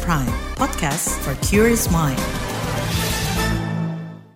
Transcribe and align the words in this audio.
Prime, 0.00 0.32
podcast 0.56 1.20
for 1.20 1.36
curious 1.44 1.92
mind. 1.92 2.16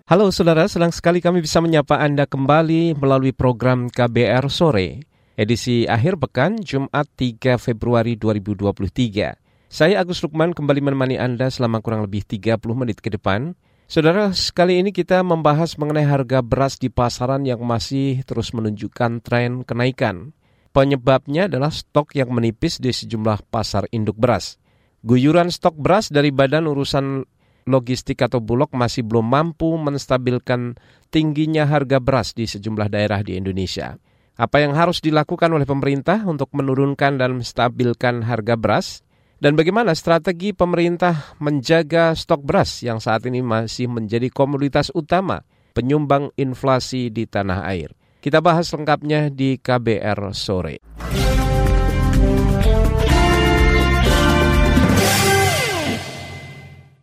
Halo 0.04 0.28
saudara, 0.28 0.68
senang 0.68 0.92
sekali 0.92 1.24
kami 1.24 1.40
bisa 1.40 1.64
menyapa 1.64 1.96
Anda 1.96 2.28
kembali 2.28 2.92
melalui 3.00 3.32
program 3.32 3.88
KBR 3.88 4.52
Sore, 4.52 5.00
edisi 5.32 5.88
akhir 5.88 6.20
pekan 6.20 6.60
Jumat 6.60 7.08
3 7.16 7.56
Februari 7.56 8.20
2023. 8.20 9.72
Saya 9.72 10.04
Agus 10.04 10.20
Lukman 10.20 10.52
kembali 10.52 10.92
menemani 10.92 11.16
Anda 11.16 11.48
selama 11.48 11.80
kurang 11.80 12.04
lebih 12.04 12.28
30 12.28 12.60
menit 12.76 13.00
ke 13.00 13.08
depan. 13.08 13.56
Saudara, 13.88 14.36
sekali 14.36 14.76
ini 14.76 14.92
kita 14.92 15.24
membahas 15.24 15.80
mengenai 15.80 16.04
harga 16.04 16.44
beras 16.44 16.76
di 16.76 16.92
pasaran 16.92 17.48
yang 17.48 17.64
masih 17.64 18.20
terus 18.28 18.52
menunjukkan 18.52 19.24
tren 19.24 19.64
kenaikan. 19.64 20.36
Penyebabnya 20.76 21.48
adalah 21.48 21.72
stok 21.72 22.12
yang 22.12 22.28
menipis 22.28 22.76
di 22.76 22.92
sejumlah 22.92 23.48
pasar 23.48 23.88
induk 23.88 24.20
beras. 24.20 24.60
Guyuran 25.06 25.54
stok 25.54 25.78
beras 25.78 26.10
dari 26.10 26.34
Badan 26.34 26.66
Urusan 26.66 27.22
Logistik 27.70 28.26
atau 28.26 28.42
Bulog 28.42 28.74
masih 28.74 29.06
belum 29.06 29.30
mampu 29.30 29.70
menstabilkan 29.78 30.74
tingginya 31.14 31.62
harga 31.62 32.02
beras 32.02 32.34
di 32.34 32.42
sejumlah 32.42 32.90
daerah 32.90 33.22
di 33.22 33.38
Indonesia. 33.38 33.94
Apa 34.34 34.66
yang 34.66 34.74
harus 34.74 34.98
dilakukan 34.98 35.46
oleh 35.54 35.62
pemerintah 35.62 36.26
untuk 36.26 36.50
menurunkan 36.58 37.22
dan 37.22 37.38
menstabilkan 37.38 38.26
harga 38.26 38.58
beras? 38.58 39.06
Dan 39.38 39.54
bagaimana 39.54 39.94
strategi 39.94 40.50
pemerintah 40.50 41.38
menjaga 41.38 42.10
stok 42.18 42.42
beras 42.42 42.82
yang 42.82 42.98
saat 42.98 43.22
ini 43.30 43.46
masih 43.46 43.86
menjadi 43.86 44.26
komoditas 44.26 44.90
utama 44.90 45.46
penyumbang 45.70 46.34
inflasi 46.34 47.14
di 47.14 47.30
tanah 47.30 47.62
air? 47.62 47.94
Kita 48.18 48.42
bahas 48.42 48.74
lengkapnya 48.74 49.30
di 49.30 49.54
KBR 49.54 50.34
sore. 50.34 50.82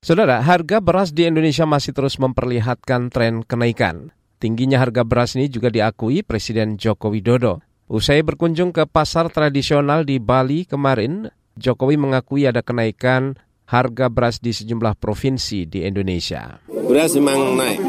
Saudara, 0.03 0.43
harga 0.43 0.83
beras 0.83 1.15
di 1.15 1.23
Indonesia 1.23 1.63
masih 1.63 1.95
terus 1.95 2.19
memperlihatkan 2.19 3.07
tren 3.07 3.39
kenaikan. 3.39 4.11
Tingginya 4.35 4.83
harga 4.83 5.07
beras 5.07 5.39
ini 5.39 5.47
juga 5.47 5.71
diakui 5.71 6.27
Presiden 6.27 6.75
Joko 6.75 7.07
Widodo. 7.07 7.63
Usai 7.87 8.19
berkunjung 8.19 8.75
ke 8.75 8.83
pasar 8.83 9.31
tradisional 9.31 10.03
di 10.03 10.19
Bali 10.19 10.67
kemarin, 10.67 11.31
Jokowi 11.55 11.95
mengakui 11.95 12.43
ada 12.43 12.59
kenaikan 12.59 13.39
harga 13.63 14.11
beras 14.11 14.43
di 14.43 14.51
sejumlah 14.51 14.99
provinsi 14.99 15.71
di 15.71 15.87
Indonesia. 15.87 16.59
Beras 16.67 17.15
memang 17.15 17.55
naik, 17.55 17.79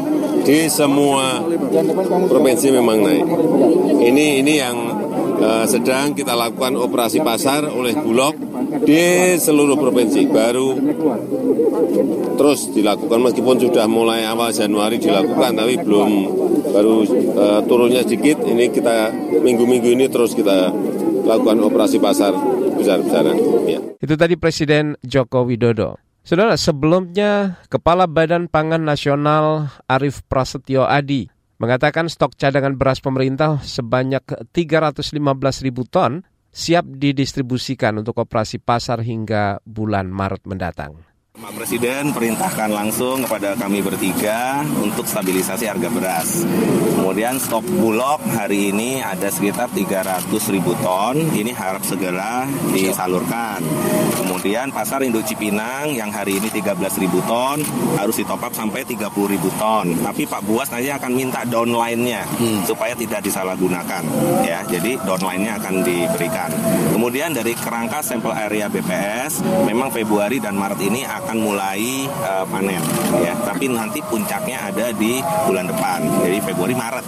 di 0.47 0.71
semua 0.71 1.43
provinsi 2.31 2.71
memang 2.71 2.97
naik. 3.03 3.27
Ini 4.07 4.39
ini 4.39 4.53
yang 4.55 4.77
uh, 5.43 5.67
sedang 5.67 6.15
kita 6.15 6.31
lakukan 6.31 6.79
operasi 6.79 7.19
pasar 7.19 7.67
oleh 7.67 7.91
Bulog 7.91 8.54
di 8.83 9.35
seluruh 9.37 9.77
provinsi. 9.77 10.27
Baru 10.29 10.77
terus 12.35 12.69
dilakukan 12.71 13.19
meskipun 13.31 13.57
sudah 13.61 13.85
mulai 13.87 14.25
awal 14.27 14.51
Januari 14.51 14.99
dilakukan, 14.99 15.55
tapi 15.55 15.79
belum 15.81 16.09
baru 16.73 16.95
uh, 17.35 17.61
turunnya 17.65 18.03
sedikit. 18.03 18.43
Ini 18.43 18.71
kita 18.73 19.13
minggu-minggu 19.41 19.89
ini 19.95 20.05
terus 20.11 20.35
kita 20.35 20.73
lakukan 21.25 21.57
operasi 21.65 21.97
pasar 21.97 22.35
besar-besaran. 22.75 23.37
Ya. 23.65 23.79
Itu 23.97 24.13
tadi 24.19 24.35
Presiden 24.37 24.99
Joko 25.01 25.47
Widodo. 25.47 25.97
Saudara, 26.25 26.57
sebelumnya 26.57 27.61
Kepala 27.69 28.09
Badan 28.09 28.49
Pangan 28.49 28.81
Nasional 28.81 29.69
Arief 29.85 30.25
Prasetyo 30.25 30.89
Adi 30.89 31.29
mengatakan 31.61 32.09
stok 32.09 32.35
cadangan 32.35 32.75
beras 32.75 32.99
pemerintah 32.99 33.61
sebanyak 33.61 34.25
315 34.51 35.21
ribu 35.63 35.85
ton 35.87 36.25
siap 36.55 36.87
didistribusikan 36.87 37.99
untuk 37.99 38.23
operasi 38.23 38.63
pasar 38.63 39.03
hingga 39.03 39.59
bulan 39.67 40.07
Maret 40.07 40.47
mendatang. 40.47 41.14
Pak 41.35 41.51
Presiden 41.51 42.15
perintahkan 42.15 42.71
langsung 42.71 43.27
kepada 43.27 43.59
kami 43.59 43.83
bertiga 43.83 44.63
untuk 44.79 45.03
stabilisasi 45.03 45.67
harga 45.67 45.91
beras. 45.91 46.47
Kemudian 46.95 47.35
stok 47.43 47.67
bulog 47.75 48.23
hari 48.31 48.71
ini 48.71 49.03
ada 49.03 49.27
sekitar 49.27 49.67
300 49.67 50.31
ribu 50.55 50.71
ton, 50.79 51.19
ini 51.35 51.51
harap 51.51 51.83
segera 51.83 52.47
disalurkan. 52.71 53.59
Kemudian 54.15 54.71
pasar 54.71 55.03
induk 55.03 55.27
Cipinang 55.27 55.91
yang 55.91 56.07
hari 56.07 56.39
ini 56.39 56.47
13 56.47 57.03
ribu 57.03 57.19
ton 57.27 57.59
harus 57.99 58.15
ditop 58.15 58.39
up 58.39 58.55
sampai 58.55 58.87
30 58.87 59.03
ribu 59.27 59.51
ton. 59.59 59.91
Tapi 59.91 60.23
Pak 60.23 60.39
Buas 60.47 60.71
nanti 60.71 60.87
akan 60.87 61.11
minta 61.11 61.43
downline-nya 61.43 62.23
hmm. 62.23 62.63
supaya 62.63 62.95
tidak 62.95 63.27
disalahgunakan. 63.27 64.07
Ya, 64.47 64.63
jadi 64.63 65.03
downline-nya 65.03 65.59
akan 65.59 65.83
diberikan. 65.83 66.47
Kemudian 66.95 67.35
dari 67.35 67.51
kerangka 67.59 67.99
sampel 67.99 68.31
area 68.31 68.71
BPS, 68.71 69.43
memang 69.67 69.91
Februari 69.91 70.39
dan 70.39 70.55
Maret 70.55 70.79
ini 70.79 71.03
akan 71.03 71.24
akan 71.25 71.37
mulai 71.41 72.05
uh, 72.21 72.45
panen 72.45 72.81
ya. 73.17 73.33
Tapi 73.41 73.65
nanti 73.73 73.97
puncaknya 74.05 74.69
ada 74.69 74.93
di 74.93 75.17
bulan 75.49 75.65
depan 75.65 76.05
jadi 76.21 76.37
Februari 76.45 76.77
Maret. 76.77 77.05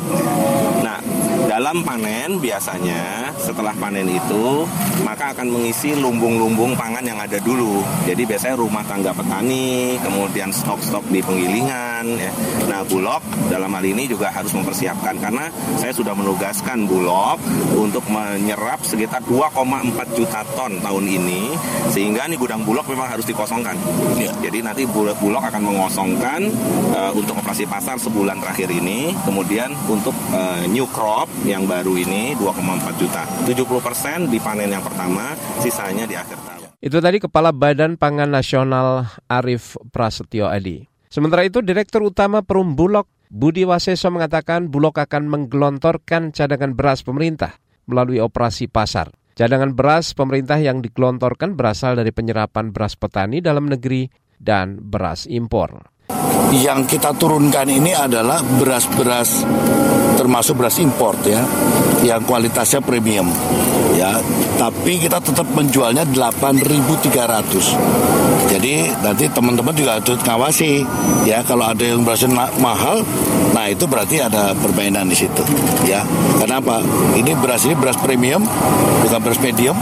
Nah 0.81 0.97
dalam 1.47 1.79
panen 1.81 2.43
biasanya 2.43 3.31
setelah 3.39 3.71
panen 3.79 4.03
itu 4.11 4.67
maka 5.07 5.31
akan 5.31 5.47
mengisi 5.47 5.95
lumbung-lumbung 5.95 6.75
pangan 6.75 7.01
yang 7.01 7.15
ada 7.15 7.39
dulu. 7.39 7.79
Jadi 8.03 8.27
biasanya 8.27 8.59
rumah 8.59 8.83
tangga 8.83 9.15
petani, 9.15 9.95
kemudian 10.03 10.51
stok-stok 10.51 11.07
di 11.07 11.23
penggilingan. 11.23 12.05
Ya. 12.19 12.31
Nah 12.67 12.83
Bulog 12.83 13.23
dalam 13.47 13.71
hal 13.71 13.85
ini 13.87 14.11
juga 14.11 14.27
harus 14.27 14.51
mempersiapkan 14.51 15.15
karena 15.23 15.47
saya 15.79 15.95
sudah 15.95 16.11
menugaskan 16.11 16.83
Bulog 16.83 17.39
untuk 17.79 18.03
menyerap 18.11 18.83
sekitar 18.83 19.23
2,4 19.23 20.19
juta 20.19 20.43
ton 20.59 20.75
tahun 20.83 21.05
ini 21.07 21.55
sehingga 21.95 22.27
nih 22.27 22.35
gudang 22.35 22.67
Bulog 22.67 22.83
memang 22.91 23.07
harus 23.07 23.23
dikosongkan. 23.23 23.79
Ya. 24.19 24.35
Jadi 24.43 24.59
nanti 24.59 24.83
Bulog, 24.83 25.39
akan 25.47 25.63
mengosongkan 25.63 26.51
uh, 26.91 27.11
untuk 27.15 27.39
operasi 27.39 27.69
pasar 27.69 27.95
sebulan 28.01 28.41
terakhir 28.43 28.67
ini, 28.73 29.15
kemudian 29.23 29.71
untuk 29.87 30.11
uh, 30.35 30.65
new 30.67 30.83
crop 30.91 31.29
yang 31.45 31.69
baru 31.69 31.93
ini 31.99 32.33
2,4 32.39 33.01
juta. 33.01 33.21
70% 33.45 34.31
dipanen 34.31 34.73
yang 34.73 34.81
pertama, 34.81 35.37
sisanya 35.61 36.07
di 36.07 36.17
akhir 36.17 36.39
tahun. 36.41 36.67
Itu 36.77 36.97
tadi 37.01 37.17
Kepala 37.17 37.53
Badan 37.53 37.97
Pangan 37.97 38.29
Nasional 38.29 39.09
Arief 39.29 39.77
Prasetyo 39.89 40.45
Adi. 40.49 40.85
Sementara 41.09 41.45
itu, 41.45 41.65
Direktur 41.65 42.05
Utama 42.05 42.45
Perum 42.45 42.77
Bulog 42.77 43.09
Budi 43.27 43.67
Waseso 43.67 44.07
mengatakan 44.07 44.71
Bulog 44.71 44.95
akan 44.95 45.27
menggelontorkan 45.27 46.31
cadangan 46.31 46.71
beras 46.77 47.03
pemerintah 47.03 47.59
melalui 47.89 48.23
operasi 48.23 48.71
pasar. 48.71 49.11
Cadangan 49.37 49.75
beras 49.75 50.17
pemerintah 50.17 50.57
yang 50.57 50.81
digelontorkan 50.81 51.53
berasal 51.53 51.93
dari 51.93 52.09
penyerapan 52.09 52.73
beras 52.73 52.97
petani 52.97 53.37
dalam 53.37 53.69
negeri 53.69 54.09
dan 54.37 54.81
beras 54.81 55.29
impor. 55.29 55.96
Yang 56.55 56.95
kita 56.95 57.11
turunkan 57.19 57.67
ini 57.67 57.91
adalah 57.91 58.39
beras-beras 58.39 59.43
termasuk 60.15 60.55
beras 60.55 60.79
import 60.79 61.19
ya, 61.27 61.43
yang 62.07 62.23
kualitasnya 62.23 62.79
premium 62.79 63.27
ya 63.97 64.21
tapi 64.61 65.01
kita 65.01 65.17
tetap 65.17 65.49
menjualnya 65.57 66.05
8.300 66.13 68.37
jadi 68.47 68.95
nanti 69.03 69.27
teman-teman 69.27 69.75
juga 69.75 69.99
harus 69.99 70.19
ngawasi. 70.23 70.87
Ya 71.27 71.43
kalau 71.43 71.67
ada 71.67 71.83
yang 71.83 72.07
berasnya 72.07 72.31
mahal 72.63 73.03
nah 73.55 73.65
itu 73.67 73.89
berarti 73.89 74.23
ada 74.23 74.55
permainan 74.55 75.11
di 75.11 75.17
situ. 75.17 75.43
Ya 75.83 76.07
kenapa? 76.39 76.79
Ini 77.17 77.35
beras 77.41 77.67
ini 77.67 77.75
beras 77.75 77.99
premium 77.99 78.47
bukan 79.03 79.19
beras 79.19 79.39
medium. 79.43 79.75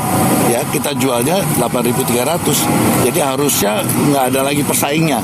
Ya 0.50 0.66
kita 0.74 0.98
jualnya 0.98 1.46
8.300 1.62 3.06
jadi 3.06 3.20
harusnya 3.22 3.86
nggak 3.86 4.24
ada 4.34 4.42
lagi 4.42 4.66
persaingnya. 4.66 5.22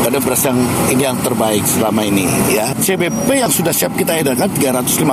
Karena 0.00 0.18
beras 0.24 0.40
yang 0.48 0.58
ini 0.88 1.02
yang 1.04 1.18
terbaik 1.20 1.64
selama 1.68 2.00
ini. 2.08 2.24
Ya 2.48 2.72
CBP 2.72 3.28
yang 3.36 3.52
sudah 3.52 3.76
siap 3.76 3.92
kita 3.92 4.16
edarkan 4.16 4.48
315 4.56 5.04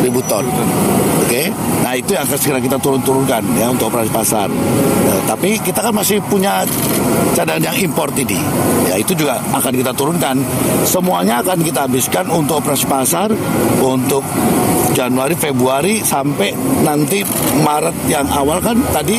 ribu 0.00 0.24
ton. 0.24 0.48
oke 0.48 0.56
okay? 0.56 1.03
Nah 1.82 1.92
itu 1.96 2.14
yang 2.16 2.24
akan 2.28 2.38
segera 2.38 2.60
kita 2.60 2.76
turun-turunkan 2.78 3.42
ya 3.58 3.66
untuk 3.72 3.90
operasi 3.90 4.10
pasar. 4.12 4.48
Ya, 5.04 5.16
tapi 5.28 5.58
kita 5.60 5.80
kan 5.84 5.92
masih 5.92 6.20
punya 6.26 6.64
cadangan 7.34 7.72
yang 7.72 7.76
import 7.90 8.14
ini. 8.16 8.38
Ya 8.88 9.00
itu 9.00 9.12
juga 9.16 9.40
akan 9.52 9.72
kita 9.74 9.92
turunkan. 9.96 10.36
Semuanya 10.86 11.42
akan 11.42 11.64
kita 11.64 11.88
habiskan 11.88 12.30
untuk 12.30 12.62
operasi 12.62 12.86
pasar 12.86 13.28
untuk 13.82 14.22
Januari, 14.94 15.34
Februari 15.34 15.94
sampai 16.00 16.54
nanti 16.86 17.26
Maret 17.66 17.96
yang 18.06 18.30
awal 18.30 18.62
kan 18.62 18.78
tadi 18.94 19.18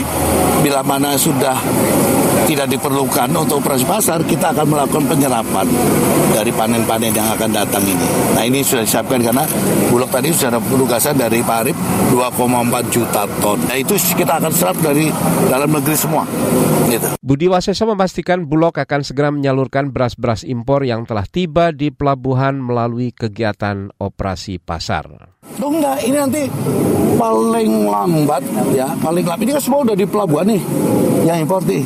bila 0.63 0.79
mana 0.81 1.19
sudah 1.19 1.59
tidak 2.45 2.69
diperlukan 2.69 3.29
untuk 3.33 3.59
operasi 3.59 3.85
pasar, 3.89 4.21
kita 4.21 4.53
akan 4.53 4.65
melakukan 4.69 5.03
penyerapan 5.09 5.65
dari 6.31 6.51
panen-panen 6.53 7.11
yang 7.11 7.27
akan 7.33 7.49
datang 7.49 7.81
ini. 7.83 8.07
Nah 8.37 8.43
ini 8.45 8.61
sudah 8.61 8.85
disiapkan 8.85 9.19
karena 9.19 9.43
Bulog 9.89 10.09
tadi 10.13 10.29
sudah 10.29 10.55
ada 10.55 10.61
penugasan 10.61 11.17
dari 11.17 11.41
Pak 11.41 11.57
Arif 11.65 11.77
2,4 12.13 12.93
juta 12.93 13.25
ton. 13.41 13.59
Nah 13.65 13.77
itu 13.77 13.97
kita 13.97 14.37
akan 14.37 14.51
serap 14.53 14.77
dari 14.79 15.09
dalam 15.49 15.73
negeri 15.73 15.97
semua. 15.97 16.23
Gitu. 16.85 17.17
Budi 17.19 17.49
Waseso 17.49 17.89
memastikan 17.89 18.45
Bulog 18.45 18.77
akan 18.77 19.01
segera 19.01 19.33
menyalurkan 19.33 19.89
beras-beras 19.89 20.45
impor 20.45 20.85
yang 20.85 21.09
telah 21.09 21.25
tiba 21.25 21.73
di 21.73 21.89
pelabuhan 21.89 22.61
melalui 22.61 23.09
kegiatan 23.09 23.89
operasi 23.97 24.61
pasar. 24.61 25.34
Tuh 25.53 25.69
enggak, 25.69 26.01
ini 26.01 26.17
nanti 26.17 26.41
paling 27.21 27.85
lambat 27.85 28.41
ya, 28.73 28.89
paling 28.97 29.23
lambat. 29.23 29.45
Ini 29.45 29.53
kan 29.55 29.63
semua 29.63 29.85
udah 29.85 29.95
di 29.95 30.05
pelabuhan 30.09 30.49
nih, 30.49 30.61
yang 31.29 31.45
impor 31.45 31.61
nih. 31.63 31.85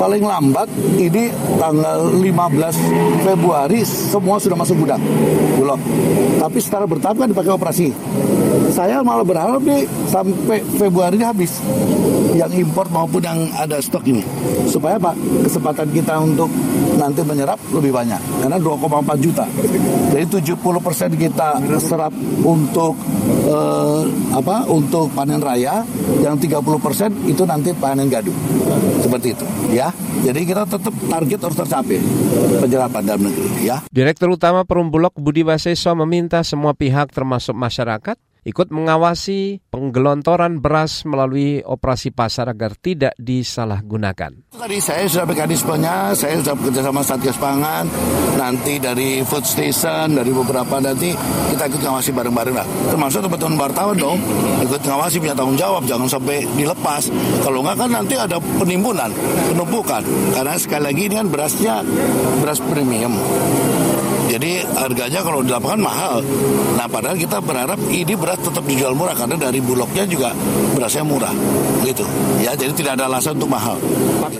paling 0.00 0.24
lambat 0.24 0.64
ini 0.96 1.28
tanggal 1.60 2.08
15 2.08 3.20
Februari 3.20 3.84
semua 3.84 4.40
sudah 4.40 4.56
masuk 4.56 4.80
gudang. 4.80 5.02
Tapi 6.40 6.56
secara 6.56 6.88
bertahap 6.88 7.20
kan 7.20 7.28
dipakai 7.28 7.52
operasi. 7.52 7.92
Saya 8.70 9.02
malah 9.02 9.26
berharap 9.26 9.60
nih 9.60 9.84
sampai 10.08 10.62
Februari 10.78 11.18
ini 11.18 11.26
habis. 11.26 11.58
Yang 12.30 12.62
impor 12.62 12.86
maupun 12.88 13.20
yang 13.20 13.50
ada 13.58 13.82
stok 13.82 14.06
ini. 14.06 14.22
Supaya 14.70 14.96
pak 14.96 15.18
kesempatan 15.44 15.90
kita 15.90 16.16
untuk 16.22 16.48
nanti 16.96 17.20
menyerap 17.26 17.58
lebih 17.74 17.90
banyak. 17.90 18.20
Karena 18.40 18.56
2,4 18.56 19.18
juta. 19.18 19.44
Jadi 20.14 20.24
70 20.40 20.86
persen 20.86 21.10
kita 21.18 21.58
serap 21.82 22.14
untuk 22.46 22.94
eh, 23.50 24.02
apa 24.32 24.64
untuk 24.70 25.10
panen 25.12 25.42
raya. 25.42 25.82
Yang 26.22 26.48
30 26.48 26.84
persen 26.84 27.10
itu 27.26 27.42
nanti 27.42 27.74
panen 27.74 28.06
gaduh 28.06 28.34
seperti 29.02 29.34
itu 29.34 29.46
ya. 29.74 29.88
Jadi 30.20 30.40
kita 30.44 30.68
tetap 30.68 30.92
target 30.92 31.38
harus 31.40 31.56
tercapai 31.56 31.98
penyerapan 32.60 33.02
dalam 33.02 33.22
negeri 33.30 33.48
ya. 33.64 33.76
Direktur 33.88 34.36
Utama 34.36 34.62
Perum 34.68 34.92
Bulog 34.92 35.16
Budi 35.16 35.42
Waseso 35.42 35.96
meminta 35.96 36.44
semua 36.44 36.76
pihak 36.76 37.10
termasuk 37.10 37.56
masyarakat 37.56 38.16
ikut 38.44 38.72
mengawasi 38.72 39.60
penggelontoran 39.68 40.64
beras 40.64 41.04
melalui 41.04 41.60
operasi 41.60 42.12
pasar 42.14 42.48
agar 42.48 42.76
tidak 42.76 43.12
disalahgunakan. 43.20 44.32
Tadi 44.56 44.78
saya 44.80 45.04
sudah 45.08 45.26
mekanismenya, 45.28 46.16
saya 46.16 46.40
sudah 46.40 46.54
bekerja 46.56 46.80
sama 46.84 47.02
Satgas 47.04 47.38
Pangan, 47.40 47.84
nanti 48.40 48.80
dari 48.80 49.20
food 49.24 49.44
station, 49.44 50.16
dari 50.16 50.32
beberapa 50.32 50.80
nanti 50.80 51.12
kita 51.52 51.68
ikut 51.68 51.80
ngawasi 51.84 52.10
bareng-bareng 52.16 52.56
lah. 52.56 52.66
Termasuk 52.88 53.20
teman-teman 53.28 53.56
wartawan 53.60 53.96
dong, 53.96 54.18
ikut 54.64 54.80
ngawasi 54.84 55.20
punya 55.20 55.36
tanggung 55.36 55.58
jawab, 55.60 55.82
jangan 55.84 56.08
sampai 56.08 56.44
dilepas. 56.56 57.12
Kalau 57.44 57.60
enggak 57.60 57.76
kan 57.84 57.90
nanti 57.92 58.14
ada 58.16 58.36
penimbunan, 58.56 59.10
penumpukan. 59.52 60.02
Karena 60.32 60.56
sekali 60.56 60.82
lagi 60.88 61.02
ini 61.08 61.14
kan 61.20 61.28
berasnya 61.28 61.74
beras 62.40 62.60
premium. 62.64 63.12
Jadi 64.30 64.62
harganya 64.78 65.26
kalau 65.26 65.42
di 65.42 65.50
lapangan 65.50 65.82
mahal. 65.82 66.22
Nah 66.78 66.86
padahal 66.86 67.18
kita 67.18 67.42
berharap 67.42 67.82
ini 67.90 68.14
beras 68.14 68.38
tetap 68.38 68.62
dijual 68.62 68.94
murah 68.94 69.18
karena 69.18 69.34
dari 69.34 69.58
bulognya 69.58 70.06
juga 70.06 70.30
berasnya 70.78 71.02
murah. 71.02 71.34
Gitu. 71.82 72.06
Ya 72.38 72.54
jadi 72.54 72.70
tidak 72.70 72.94
ada 72.94 73.10
alasan 73.10 73.42
untuk 73.42 73.50
mahal. 73.50 73.82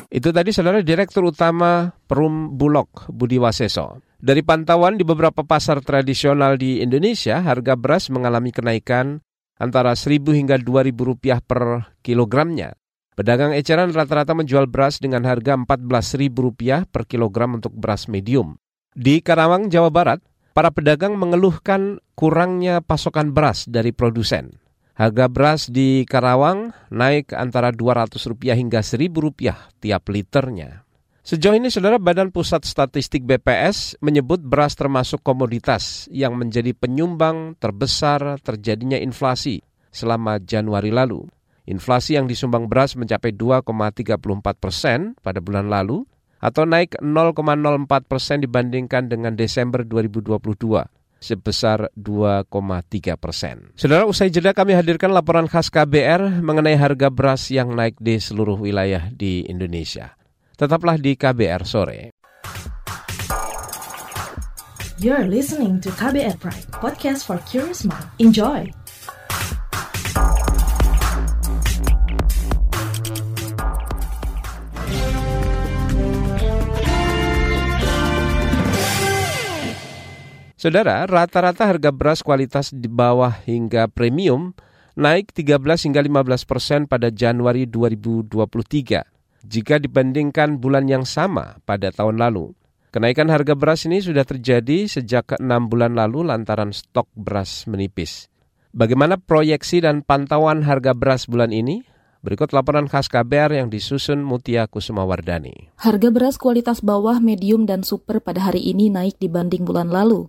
Itu 0.06 0.31
tadi 0.31 0.54
saudara 0.54 0.78
Direktur 0.87 1.26
Utama 1.26 1.90
Perum 2.06 2.54
Bulog 2.54 3.10
Budi 3.10 3.42
Waseso. 3.42 3.98
Dari 4.20 4.46
pantauan 4.46 4.94
di 4.94 5.02
beberapa 5.02 5.42
pasar 5.42 5.82
tradisional 5.82 6.54
di 6.54 6.84
Indonesia, 6.84 7.40
harga 7.42 7.75
beras 7.75 8.12
mengalami 8.12 8.52
kenaikan 8.52 9.19
antara 9.58 9.96
1.000 9.96 10.22
hingga 10.37 10.60
2.000 10.60 10.92
rupiah 10.92 11.40
per 11.42 11.96
kilogramnya. 12.04 12.76
Pedagang 13.19 13.56
eceran 13.56 13.90
rata-rata 13.90 14.38
menjual 14.38 14.70
beras 14.70 15.02
dengan 15.02 15.26
harga 15.26 15.58
Rp14.000 15.58 16.88
per 16.88 17.04
kilogram 17.10 17.58
untuk 17.58 17.75
beras 17.75 18.06
medium. 18.06 18.60
Di 18.90 19.22
Karawang, 19.22 19.70
Jawa 19.70 19.90
Barat, 19.94 20.19
para 20.50 20.75
pedagang 20.75 21.14
mengeluhkan 21.14 22.02
kurangnya 22.19 22.82
pasokan 22.82 23.31
beras 23.31 23.70
dari 23.70 23.94
produsen. 23.94 24.58
Harga 24.98 25.31
beras 25.31 25.70
di 25.70 26.02
Karawang 26.04 26.75
naik 26.90 27.31
antara 27.32 27.70
Rp200 27.70 28.50
hingga 28.58 28.82
Rp1.000 28.82 29.78
tiap 29.78 30.02
liternya. 30.10 30.82
Sejauh 31.22 31.54
ini, 31.54 31.70
Saudara 31.70 32.02
Badan 32.02 32.34
Pusat 32.34 32.66
Statistik 32.66 33.22
BPS 33.22 34.02
menyebut 34.02 34.42
beras 34.42 34.75
termasuk 34.75 35.22
komoditas 35.22 36.10
yang 36.10 36.34
menjadi 36.34 36.75
penyumbang 36.75 37.54
terbesar 37.62 38.42
terjadinya 38.42 38.98
inflasi 38.98 39.62
selama 39.94 40.42
Januari 40.42 40.90
lalu. 40.90 41.22
Inflasi 41.70 42.19
yang 42.19 42.26
disumbang 42.26 42.66
beras 42.66 42.98
mencapai 42.98 43.31
2,34 43.38 44.19
persen 44.58 45.14
pada 45.22 45.38
bulan 45.38 45.70
lalu, 45.70 46.02
atau 46.40 46.64
naik 46.64 46.96
0,04 46.98 47.87
persen 48.08 48.40
dibandingkan 48.40 49.12
dengan 49.12 49.37
Desember 49.37 49.84
2022 49.84 50.40
sebesar 51.20 51.92
2,3 51.94 53.20
persen. 53.20 53.76
Saudara, 53.76 54.08
usai 54.08 54.32
jeda 54.32 54.56
kami 54.56 54.72
hadirkan 54.72 55.12
laporan 55.12 55.46
khas 55.46 55.69
KBR 55.69 56.40
mengenai 56.40 56.81
harga 56.81 57.12
beras 57.12 57.52
yang 57.52 57.76
naik 57.76 58.00
di 58.00 58.16
seluruh 58.16 58.56
wilayah 58.56 59.12
di 59.12 59.44
Indonesia. 59.44 60.16
Tetaplah 60.56 60.96
di 60.96 61.14
KBR 61.14 61.62
sore. 61.69 62.00
You're 65.00 65.28
listening 65.28 65.81
to 65.81 65.88
KBR 65.96 66.37
Pride, 66.40 66.69
podcast 66.76 67.25
for 67.25 67.40
curious 67.48 67.88
mind. 67.88 68.04
Enjoy! 68.20 68.80
Saudara, 80.61 81.09
rata-rata 81.09 81.65
harga 81.65 81.89
beras 81.89 82.21
kualitas 82.21 82.69
di 82.69 82.85
bawah 82.85 83.33
hingga 83.49 83.89
premium 83.89 84.53
naik 84.93 85.33
13 85.33 85.57
hingga 85.89 86.05
15 86.05 86.45
persen 86.45 86.81
pada 86.85 87.09
Januari 87.09 87.65
2023 87.65 89.01
jika 89.41 89.81
dibandingkan 89.81 90.61
bulan 90.61 90.85
yang 90.85 91.09
sama 91.09 91.57
pada 91.65 91.89
tahun 91.89 92.21
lalu. 92.21 92.53
Kenaikan 92.93 93.33
harga 93.33 93.57
beras 93.57 93.89
ini 93.89 94.05
sudah 94.05 94.21
terjadi 94.29 94.85
sejak 94.85 95.41
enam 95.41 95.73
bulan 95.73 95.97
lalu 95.97 96.29
lantaran 96.29 96.77
stok 96.77 97.09
beras 97.17 97.65
menipis. 97.65 98.29
Bagaimana 98.77 99.17
proyeksi 99.17 99.81
dan 99.81 100.05
pantauan 100.05 100.61
harga 100.69 100.93
beras 100.93 101.25
bulan 101.25 101.57
ini? 101.57 101.89
Berikut 102.21 102.53
laporan 102.53 102.85
khas 102.85 103.09
KBR 103.09 103.65
yang 103.65 103.73
disusun 103.73 104.21
Mutia 104.21 104.69
Kusumawardani. 104.69 105.73
Harga 105.81 106.12
beras 106.12 106.37
kualitas 106.37 106.85
bawah, 106.85 107.17
medium, 107.17 107.65
dan 107.65 107.81
super 107.81 108.21
pada 108.21 108.53
hari 108.53 108.61
ini 108.61 108.93
naik 108.93 109.17
dibanding 109.17 109.65
bulan 109.65 109.89
lalu. 109.89 110.29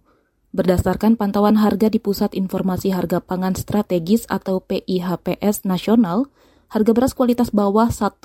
Berdasarkan 0.52 1.16
pantauan 1.16 1.56
harga 1.56 1.88
di 1.88 1.96
Pusat 1.96 2.36
Informasi 2.36 2.92
Harga 2.92 3.24
Pangan 3.24 3.56
Strategis 3.56 4.28
atau 4.28 4.60
PIHPS 4.60 5.64
Nasional, 5.64 6.28
harga 6.68 6.92
beras 6.92 7.16
kualitas 7.16 7.56
bawah 7.56 7.88
1 7.88 8.20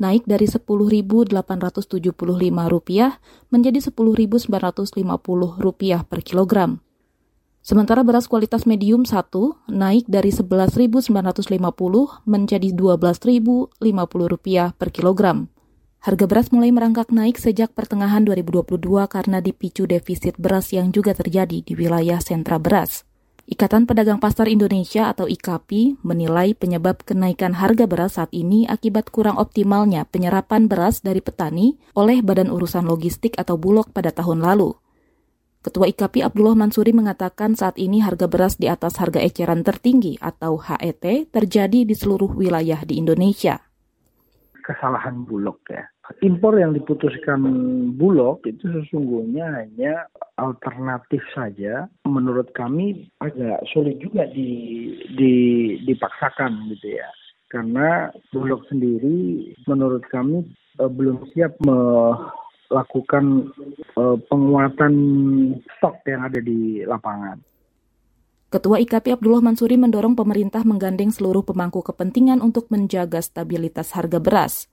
naik 0.00 0.24
dari 0.24 0.48
Rp10.875 0.48 1.36
menjadi 3.52 3.78
Rp10.950 3.92 6.08
per 6.08 6.20
kilogram. 6.24 6.80
Sementara 7.60 8.08
beras 8.08 8.24
kualitas 8.24 8.64
medium 8.64 9.04
1 9.04 9.20
naik 9.68 10.08
dari 10.08 10.32
Rp11.950 10.32 11.12
menjadi 12.24 12.72
Rp12.050 12.72 14.80
per 14.80 14.88
kilogram. 14.88 15.52
Harga 16.00 16.24
beras 16.24 16.48
mulai 16.48 16.72
merangkak 16.72 17.12
naik 17.12 17.36
sejak 17.36 17.76
pertengahan 17.76 18.24
2022 18.24 18.80
karena 19.04 19.44
dipicu 19.44 19.84
defisit 19.84 20.32
beras 20.40 20.72
yang 20.72 20.96
juga 20.96 21.12
terjadi 21.12 21.60
di 21.60 21.72
wilayah 21.76 22.16
sentra 22.24 22.56
beras. 22.56 23.04
Ikatan 23.44 23.84
Pedagang 23.84 24.16
Pasar 24.16 24.48
Indonesia 24.48 25.12
atau 25.12 25.28
IKAPI 25.28 26.00
menilai 26.00 26.56
penyebab 26.56 27.04
kenaikan 27.04 27.52
harga 27.52 27.84
beras 27.84 28.16
saat 28.16 28.32
ini 28.32 28.64
akibat 28.64 29.12
kurang 29.12 29.36
optimalnya 29.36 30.08
penyerapan 30.08 30.72
beras 30.72 31.04
dari 31.04 31.20
petani 31.20 31.76
oleh 31.92 32.24
Badan 32.24 32.48
Urusan 32.48 32.88
Logistik 32.88 33.36
atau 33.36 33.60
Bulog 33.60 33.92
pada 33.92 34.08
tahun 34.08 34.40
lalu. 34.40 34.72
Ketua 35.60 35.84
IKAPI 35.84 36.24
Abdullah 36.24 36.56
Mansuri 36.56 36.96
mengatakan 36.96 37.52
saat 37.52 37.76
ini 37.76 38.00
harga 38.00 38.24
beras 38.24 38.56
di 38.56 38.72
atas 38.72 38.96
harga 38.96 39.20
eceran 39.20 39.60
tertinggi 39.60 40.16
atau 40.16 40.56
HET 40.56 41.28
terjadi 41.28 41.84
di 41.84 41.92
seluruh 41.92 42.32
wilayah 42.32 42.80
di 42.88 42.96
Indonesia 42.96 43.60
kesalahan 44.70 45.26
Bulog 45.26 45.58
ya. 45.66 45.82
Impor 46.22 46.58
yang 46.58 46.74
diputuskan 46.74 47.42
Bulog 47.94 48.42
itu 48.46 48.66
sesungguhnya 48.70 49.46
hanya 49.62 50.06
alternatif 50.38 51.22
saja. 51.34 51.90
Menurut 52.06 52.50
kami 52.54 53.10
agak 53.22 53.62
sulit 53.74 53.98
juga 53.98 54.26
di, 54.30 54.94
di 55.14 55.34
dipaksakan 55.86 56.70
gitu 56.74 56.98
ya. 56.98 57.10
Karena 57.50 58.14
Bulog 58.30 58.62
sendiri 58.70 59.50
menurut 59.66 60.06
kami 60.10 60.46
eh, 60.78 60.90
belum 60.90 61.26
siap 61.34 61.58
melakukan 61.62 63.50
eh, 63.98 64.16
penguatan 64.30 64.94
stok 65.78 66.02
yang 66.06 66.26
ada 66.26 66.38
di 66.38 66.86
lapangan. 66.86 67.38
Ketua 68.50 68.82
IKP 68.82 69.14
Abdullah 69.14 69.46
Mansuri 69.46 69.78
mendorong 69.78 70.18
pemerintah 70.18 70.66
menggandeng 70.66 71.14
seluruh 71.14 71.46
pemangku 71.46 71.86
kepentingan 71.86 72.42
untuk 72.42 72.66
menjaga 72.74 73.22
stabilitas 73.22 73.94
harga 73.94 74.18
beras. 74.18 74.66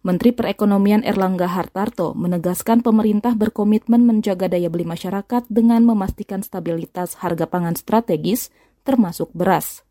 Menteri 0.00 0.32
Perekonomian 0.32 1.04
Erlangga 1.04 1.52
Hartarto 1.52 2.16
menegaskan 2.16 2.80
pemerintah 2.80 3.36
berkomitmen 3.36 4.08
menjaga 4.08 4.48
daya 4.48 4.72
beli 4.72 4.88
masyarakat 4.88 5.44
dengan 5.52 5.84
memastikan 5.84 6.40
stabilitas 6.40 7.20
harga 7.20 7.44
pangan 7.44 7.76
strategis, 7.76 8.48
termasuk 8.88 9.28
beras. 9.36 9.84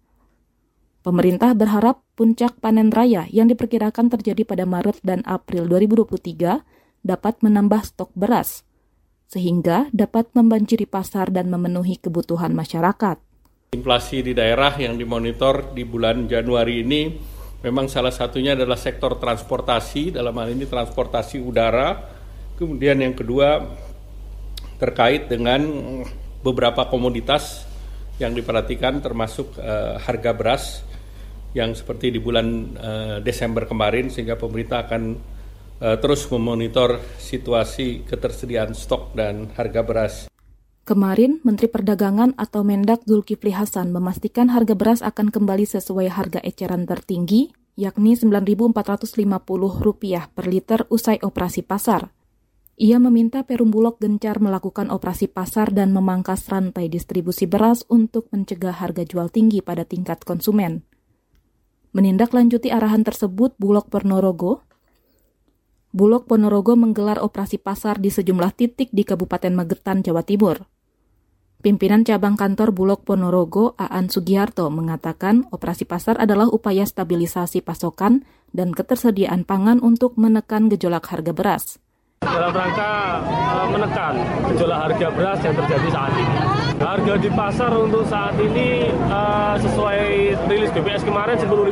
Pemerintah 1.05 1.53
berharap 1.53 2.01
puncak 2.17 2.57
panen 2.57 2.89
raya 2.89 3.29
yang 3.29 3.45
diperkirakan 3.45 4.09
terjadi 4.09 4.41
pada 4.41 4.65
Maret 4.65 5.05
dan 5.05 5.21
April 5.29 5.69
2023 5.69 6.65
dapat 7.05 7.33
menambah 7.45 7.85
stok 7.85 8.09
beras 8.17 8.65
sehingga 9.25 9.89
dapat 9.91 10.31
membanjiri 10.33 10.85
pasar 10.85 11.33
dan 11.33 11.49
memenuhi 11.49 11.97
kebutuhan 11.99 12.53
masyarakat. 12.53 13.17
Inflasi 13.73 14.23
di 14.23 14.31
daerah 14.31 14.71
yang 14.79 14.95
dimonitor 14.95 15.75
di 15.75 15.83
bulan 15.83 16.29
Januari 16.31 16.85
ini 16.85 17.01
Memang 17.65 17.89
salah 17.89 18.13
satunya 18.13 18.53
adalah 18.53 18.77
sektor 18.77 19.17
transportasi, 19.17 20.13
dalam 20.13 20.37
hal 20.37 20.53
ini 20.53 20.69
transportasi 20.69 21.41
udara. 21.41 21.97
Kemudian 22.61 23.01
yang 23.01 23.17
kedua 23.17 23.57
terkait 24.77 25.25
dengan 25.25 25.65
beberapa 26.45 26.85
komoditas 26.85 27.65
yang 28.21 28.37
diperhatikan 28.37 29.01
termasuk 29.01 29.57
uh, 29.57 29.97
harga 29.97 30.31
beras 30.37 30.85
yang 31.57 31.73
seperti 31.73 32.13
di 32.13 32.21
bulan 32.21 32.47
uh, 32.77 33.17
Desember 33.25 33.65
kemarin 33.65 34.13
sehingga 34.13 34.37
pemerintah 34.37 34.85
akan 34.85 35.17
uh, 35.79 35.97
terus 35.99 36.27
memonitor 36.31 36.99
situasi 37.19 38.07
ketersediaan 38.07 38.75
stok 38.75 39.15
dan 39.17 39.51
harga 39.55 39.81
beras. 39.83 40.15
Kemarin, 40.85 41.41
Menteri 41.41 41.65
Perdagangan 41.65 42.37
atau 42.37 42.61
Mendak 42.61 43.01
Zulkifli 43.09 43.49
Hasan 43.49 43.89
memastikan 43.89 44.53
harga 44.53 44.77
beras 44.77 45.01
akan 45.01 45.33
kembali 45.33 45.65
sesuai 45.65 46.13
harga 46.13 46.37
eceran 46.45 46.85
tertinggi, 46.85 47.49
yakni 47.73 48.13
Rp9.450 48.13 50.29
per 50.29 50.45
liter 50.45 50.85
usai 50.93 51.17
operasi 51.25 51.65
pasar. 51.65 52.13
Ia 52.75 52.99
meminta 52.99 53.47
Perum 53.47 53.71
Bulog 53.71 54.03
gencar 54.03 54.43
melakukan 54.43 54.91
operasi 54.91 55.31
pasar 55.31 55.71
dan 55.71 55.95
memangkas 55.95 56.43
rantai 56.51 56.91
distribusi 56.91 57.47
beras 57.47 57.87
untuk 57.87 58.27
mencegah 58.35 58.75
harga 58.77 59.07
jual 59.07 59.31
tinggi 59.31 59.63
pada 59.63 59.87
tingkat 59.87 60.27
konsumen. 60.27 60.83
Menindaklanjuti 61.95 62.75
arahan 62.75 63.07
tersebut, 63.07 63.55
Bulog 63.55 63.87
Ponorogo, 63.87 64.67
Bulog 65.95 66.27
Ponorogo 66.27 66.75
menggelar 66.75 67.23
operasi 67.23 67.55
pasar 67.55 68.03
di 68.03 68.11
sejumlah 68.11 68.51
titik 68.51 68.91
di 68.91 69.07
Kabupaten 69.07 69.55
Magetan, 69.55 70.03
Jawa 70.03 70.27
Timur. 70.27 70.67
Pimpinan 71.63 72.03
cabang 72.03 72.35
kantor 72.35 72.75
Bulog 72.75 73.07
Ponorogo, 73.07 73.79
Aan 73.79 74.11
Sugiharto, 74.11 74.67
mengatakan 74.67 75.47
operasi 75.55 75.87
pasar 75.87 76.19
adalah 76.19 76.51
upaya 76.51 76.83
stabilisasi 76.83 77.63
pasokan 77.63 78.27
dan 78.51 78.75
ketersediaan 78.75 79.47
pangan 79.47 79.79
untuk 79.79 80.19
menekan 80.19 80.67
gejolak 80.67 81.07
harga 81.07 81.31
beras 81.31 81.79
dalam 82.25 82.51
rangka 82.51 83.21
uh, 83.21 83.67
menekan 83.69 84.13
gejolak 84.51 84.79
harga 84.89 85.07
beras 85.13 85.39
yang 85.45 85.55
terjadi 85.55 85.87
saat 85.93 86.13
ini. 86.17 86.54
Harga 86.75 87.15
di 87.15 87.31
pasar 87.31 87.71
untuk 87.71 88.03
saat 88.03 88.35
ini 88.35 88.91
uh, 89.07 89.55
sesuai 89.55 89.99
rilis 90.51 90.67
BPS 90.75 91.07
kemarin 91.07 91.39
10.800 91.39 91.71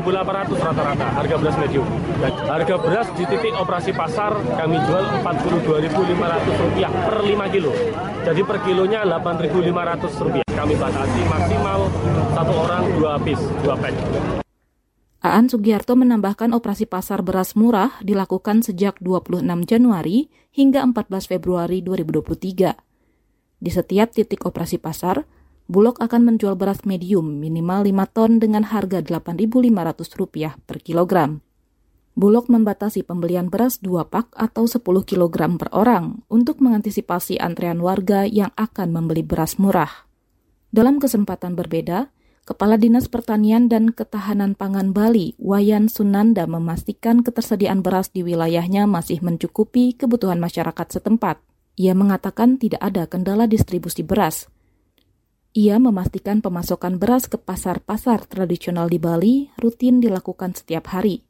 rata-rata 0.63 1.07
harga 1.11 1.35
beras 1.35 1.57
medium. 1.59 1.83
Dan 2.23 2.31
harga 2.47 2.75
beras 2.79 3.07
di 3.19 3.27
titik 3.27 3.51
operasi 3.59 3.91
pasar 3.91 4.31
kami 4.55 4.79
jual 4.87 5.03
Rp42.500 5.19 6.87
per 6.87 7.17
5 7.19 7.53
kilo. 7.53 7.71
Jadi 8.23 8.41
per 8.47 8.57
kilonya 8.63 9.03
Rp8.500. 9.03 10.47
Kami 10.55 10.73
batasi 10.79 11.21
maksimal 11.27 11.79
satu 12.31 12.53
orang 12.55 12.83
dua 12.95 13.19
piece, 13.19 13.43
dua 13.59 13.75
pack. 13.75 13.95
Aan 15.23 15.51
Sugiharto 15.51 15.99
menambahkan 15.99 16.55
operasi 16.55 16.87
pasar 16.87 17.23
beras 17.23 17.59
murah 17.59 17.95
dilakukan 17.99 18.63
sejak 18.63 18.99
26 19.03 19.43
Januari 19.67 20.31
hingga 20.55 20.83
14 20.83 21.27
Februari 21.27 21.83
2023. 21.83 22.92
Di 23.63 23.71
setiap 23.71 24.11
titik 24.11 24.43
operasi 24.43 24.75
pasar, 24.75 25.23
Bulog 25.71 26.03
akan 26.03 26.35
menjual 26.35 26.59
beras 26.59 26.83
medium 26.83 27.39
minimal 27.39 27.87
5 27.87 28.11
ton 28.11 28.31
dengan 28.43 28.67
harga 28.67 28.99
Rp8.500 28.99 30.59
per 30.67 30.83
kilogram. 30.83 31.39
Bulog 32.19 32.51
membatasi 32.51 33.07
pembelian 33.07 33.47
beras 33.47 33.79
2 33.79 34.11
pak 34.11 34.35
atau 34.35 34.67
10 34.67 34.83
kg 34.83 35.55
per 35.55 35.71
orang 35.71 36.27
untuk 36.27 36.59
mengantisipasi 36.59 37.39
antrean 37.39 37.79
warga 37.79 38.27
yang 38.27 38.51
akan 38.59 38.91
membeli 38.91 39.23
beras 39.23 39.55
murah. 39.55 40.11
Dalam 40.75 40.99
kesempatan 40.99 41.55
berbeda, 41.55 42.11
Kepala 42.43 42.75
Dinas 42.75 43.07
Pertanian 43.07 43.71
dan 43.71 43.95
Ketahanan 43.95 44.59
Pangan 44.59 44.91
Bali, 44.91 45.39
Wayan 45.39 45.87
Sunanda 45.87 46.43
memastikan 46.43 47.23
ketersediaan 47.23 47.79
beras 47.79 48.11
di 48.11 48.19
wilayahnya 48.27 48.83
masih 48.83 49.23
mencukupi 49.23 49.95
kebutuhan 49.95 50.43
masyarakat 50.43 50.99
setempat. 50.99 51.52
Ia 51.73 51.97
mengatakan 51.97 52.61
tidak 52.61 52.81
ada 52.85 53.09
kendala 53.09 53.49
distribusi 53.49 54.05
beras. 54.05 54.45
Ia 55.53 55.81
memastikan 55.81 56.41
pemasokan 56.41 57.01
beras 57.01 57.25
ke 57.29 57.37
pasar-pasar 57.37 58.25
tradisional 58.29 58.89
di 58.89 58.97
Bali 59.01 59.49
rutin 59.57 60.01
dilakukan 60.01 60.53
setiap 60.53 60.93
hari. 60.93 61.25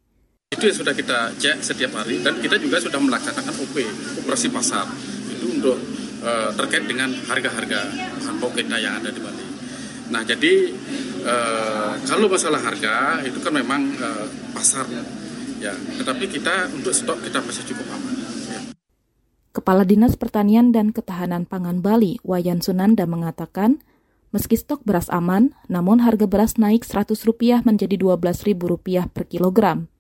Itu 0.52 0.68
yang 0.68 0.78
sudah 0.84 0.96
kita 0.96 1.36
cek 1.40 1.64
setiap 1.64 1.92
hari 1.96 2.24
dan 2.24 2.40
kita 2.40 2.60
juga 2.60 2.80
sudah 2.80 3.00
melaksanakan 3.00 3.56
OP, 3.64 3.76
operasi 4.24 4.48
pasar. 4.52 4.88
Itu 5.32 5.60
untuk 5.60 5.76
uh, 6.24 6.52
terkait 6.56 6.88
dengan 6.88 7.12
harga-harga 7.28 7.80
bahan 8.20 8.36
pokok 8.40 8.64
yang 8.64 8.96
ada 9.00 9.10
di 9.12 9.20
Bali. 9.20 9.46
Nah, 10.12 10.22
jadi 10.28 10.54
uh, 11.24 11.92
kalau 12.04 12.28
masalah 12.28 12.60
harga 12.60 13.24
itu 13.24 13.40
kan 13.40 13.56
memang 13.56 13.96
uh, 13.98 14.28
pasar 14.52 14.86
ya, 15.64 15.72
tetapi 15.72 16.28
kita 16.28 16.68
untuk 16.76 16.92
stok 16.92 17.24
kita 17.24 17.40
masih 17.40 17.64
cukup 17.72 17.88
aman. 17.96 18.13
Kepala 19.54 19.86
Dinas 19.86 20.18
Pertanian 20.18 20.74
dan 20.74 20.90
Ketahanan 20.90 21.46
Pangan 21.46 21.86
Bali, 21.86 22.18
Wayan 22.26 22.66
Sunanda 22.66 23.06
mengatakan, 23.06 23.86
meski 24.34 24.58
stok 24.58 24.82
beras 24.82 25.14
aman, 25.14 25.54
namun 25.70 26.02
harga 26.02 26.26
beras 26.26 26.58
naik 26.58 26.82
Rp100 26.82 27.62
menjadi 27.62 28.02
Rp12.000 28.02 29.14
per 29.14 29.30
kilogram. 29.30 29.94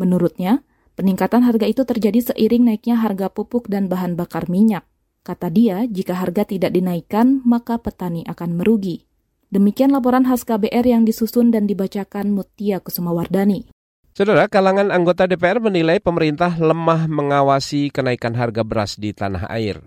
Menurutnya, 0.00 0.64
peningkatan 0.96 1.44
harga 1.44 1.68
itu 1.68 1.84
terjadi 1.84 2.32
seiring 2.32 2.64
naiknya 2.64 2.96
harga 2.96 3.28
pupuk 3.28 3.68
dan 3.68 3.92
bahan 3.92 4.16
bakar 4.16 4.48
minyak. 4.48 4.88
Kata 5.20 5.52
dia, 5.52 5.84
jika 5.84 6.16
harga 6.16 6.48
tidak 6.48 6.72
dinaikkan, 6.72 7.44
maka 7.44 7.76
petani 7.76 8.24
akan 8.24 8.56
merugi. 8.56 9.04
Demikian 9.52 9.92
laporan 9.92 10.24
khas 10.24 10.48
KBR 10.48 10.96
yang 10.96 11.04
disusun 11.04 11.52
dan 11.52 11.68
dibacakan 11.68 12.32
Mutia 12.32 12.80
Kusumawardani. 12.80 13.75
Saudara, 14.16 14.48
kalangan 14.48 14.88
anggota 14.96 15.28
DPR 15.28 15.60
menilai 15.60 16.00
pemerintah 16.00 16.48
lemah 16.56 17.04
mengawasi 17.04 17.92
kenaikan 17.92 18.32
harga 18.32 18.64
beras 18.64 18.96
di 18.96 19.12
tanah 19.12 19.44
air. 19.52 19.84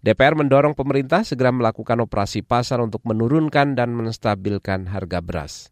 DPR 0.00 0.32
mendorong 0.40 0.72
pemerintah 0.72 1.20
segera 1.20 1.52
melakukan 1.52 2.00
operasi 2.00 2.40
pasar 2.40 2.80
untuk 2.80 3.04
menurunkan 3.04 3.76
dan 3.76 3.92
menstabilkan 3.92 4.88
harga 4.88 5.20
beras. 5.20 5.68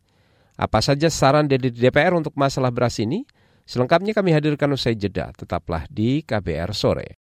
Apa 0.60 0.84
saja 0.84 1.08
saran 1.08 1.48
dari 1.48 1.72
DPR 1.72 2.12
untuk 2.12 2.36
masalah 2.36 2.68
beras 2.68 3.00
ini? 3.00 3.24
Selengkapnya 3.64 4.12
kami 4.12 4.36
hadirkan 4.36 4.76
usai 4.76 4.92
jeda. 4.92 5.32
Tetaplah 5.32 5.88
di 5.88 6.20
KBR 6.20 6.76
sore. 6.76 7.16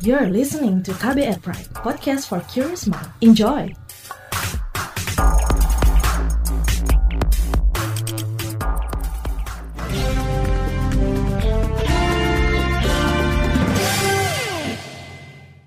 You're 0.00 0.32
listening 0.32 0.80
to 0.88 0.96
KBR 0.96 1.44
Pride, 1.44 1.68
podcast 1.76 2.32
for 2.32 2.40
curious 2.48 2.88
mind. 2.88 3.12
Enjoy! 3.20 3.81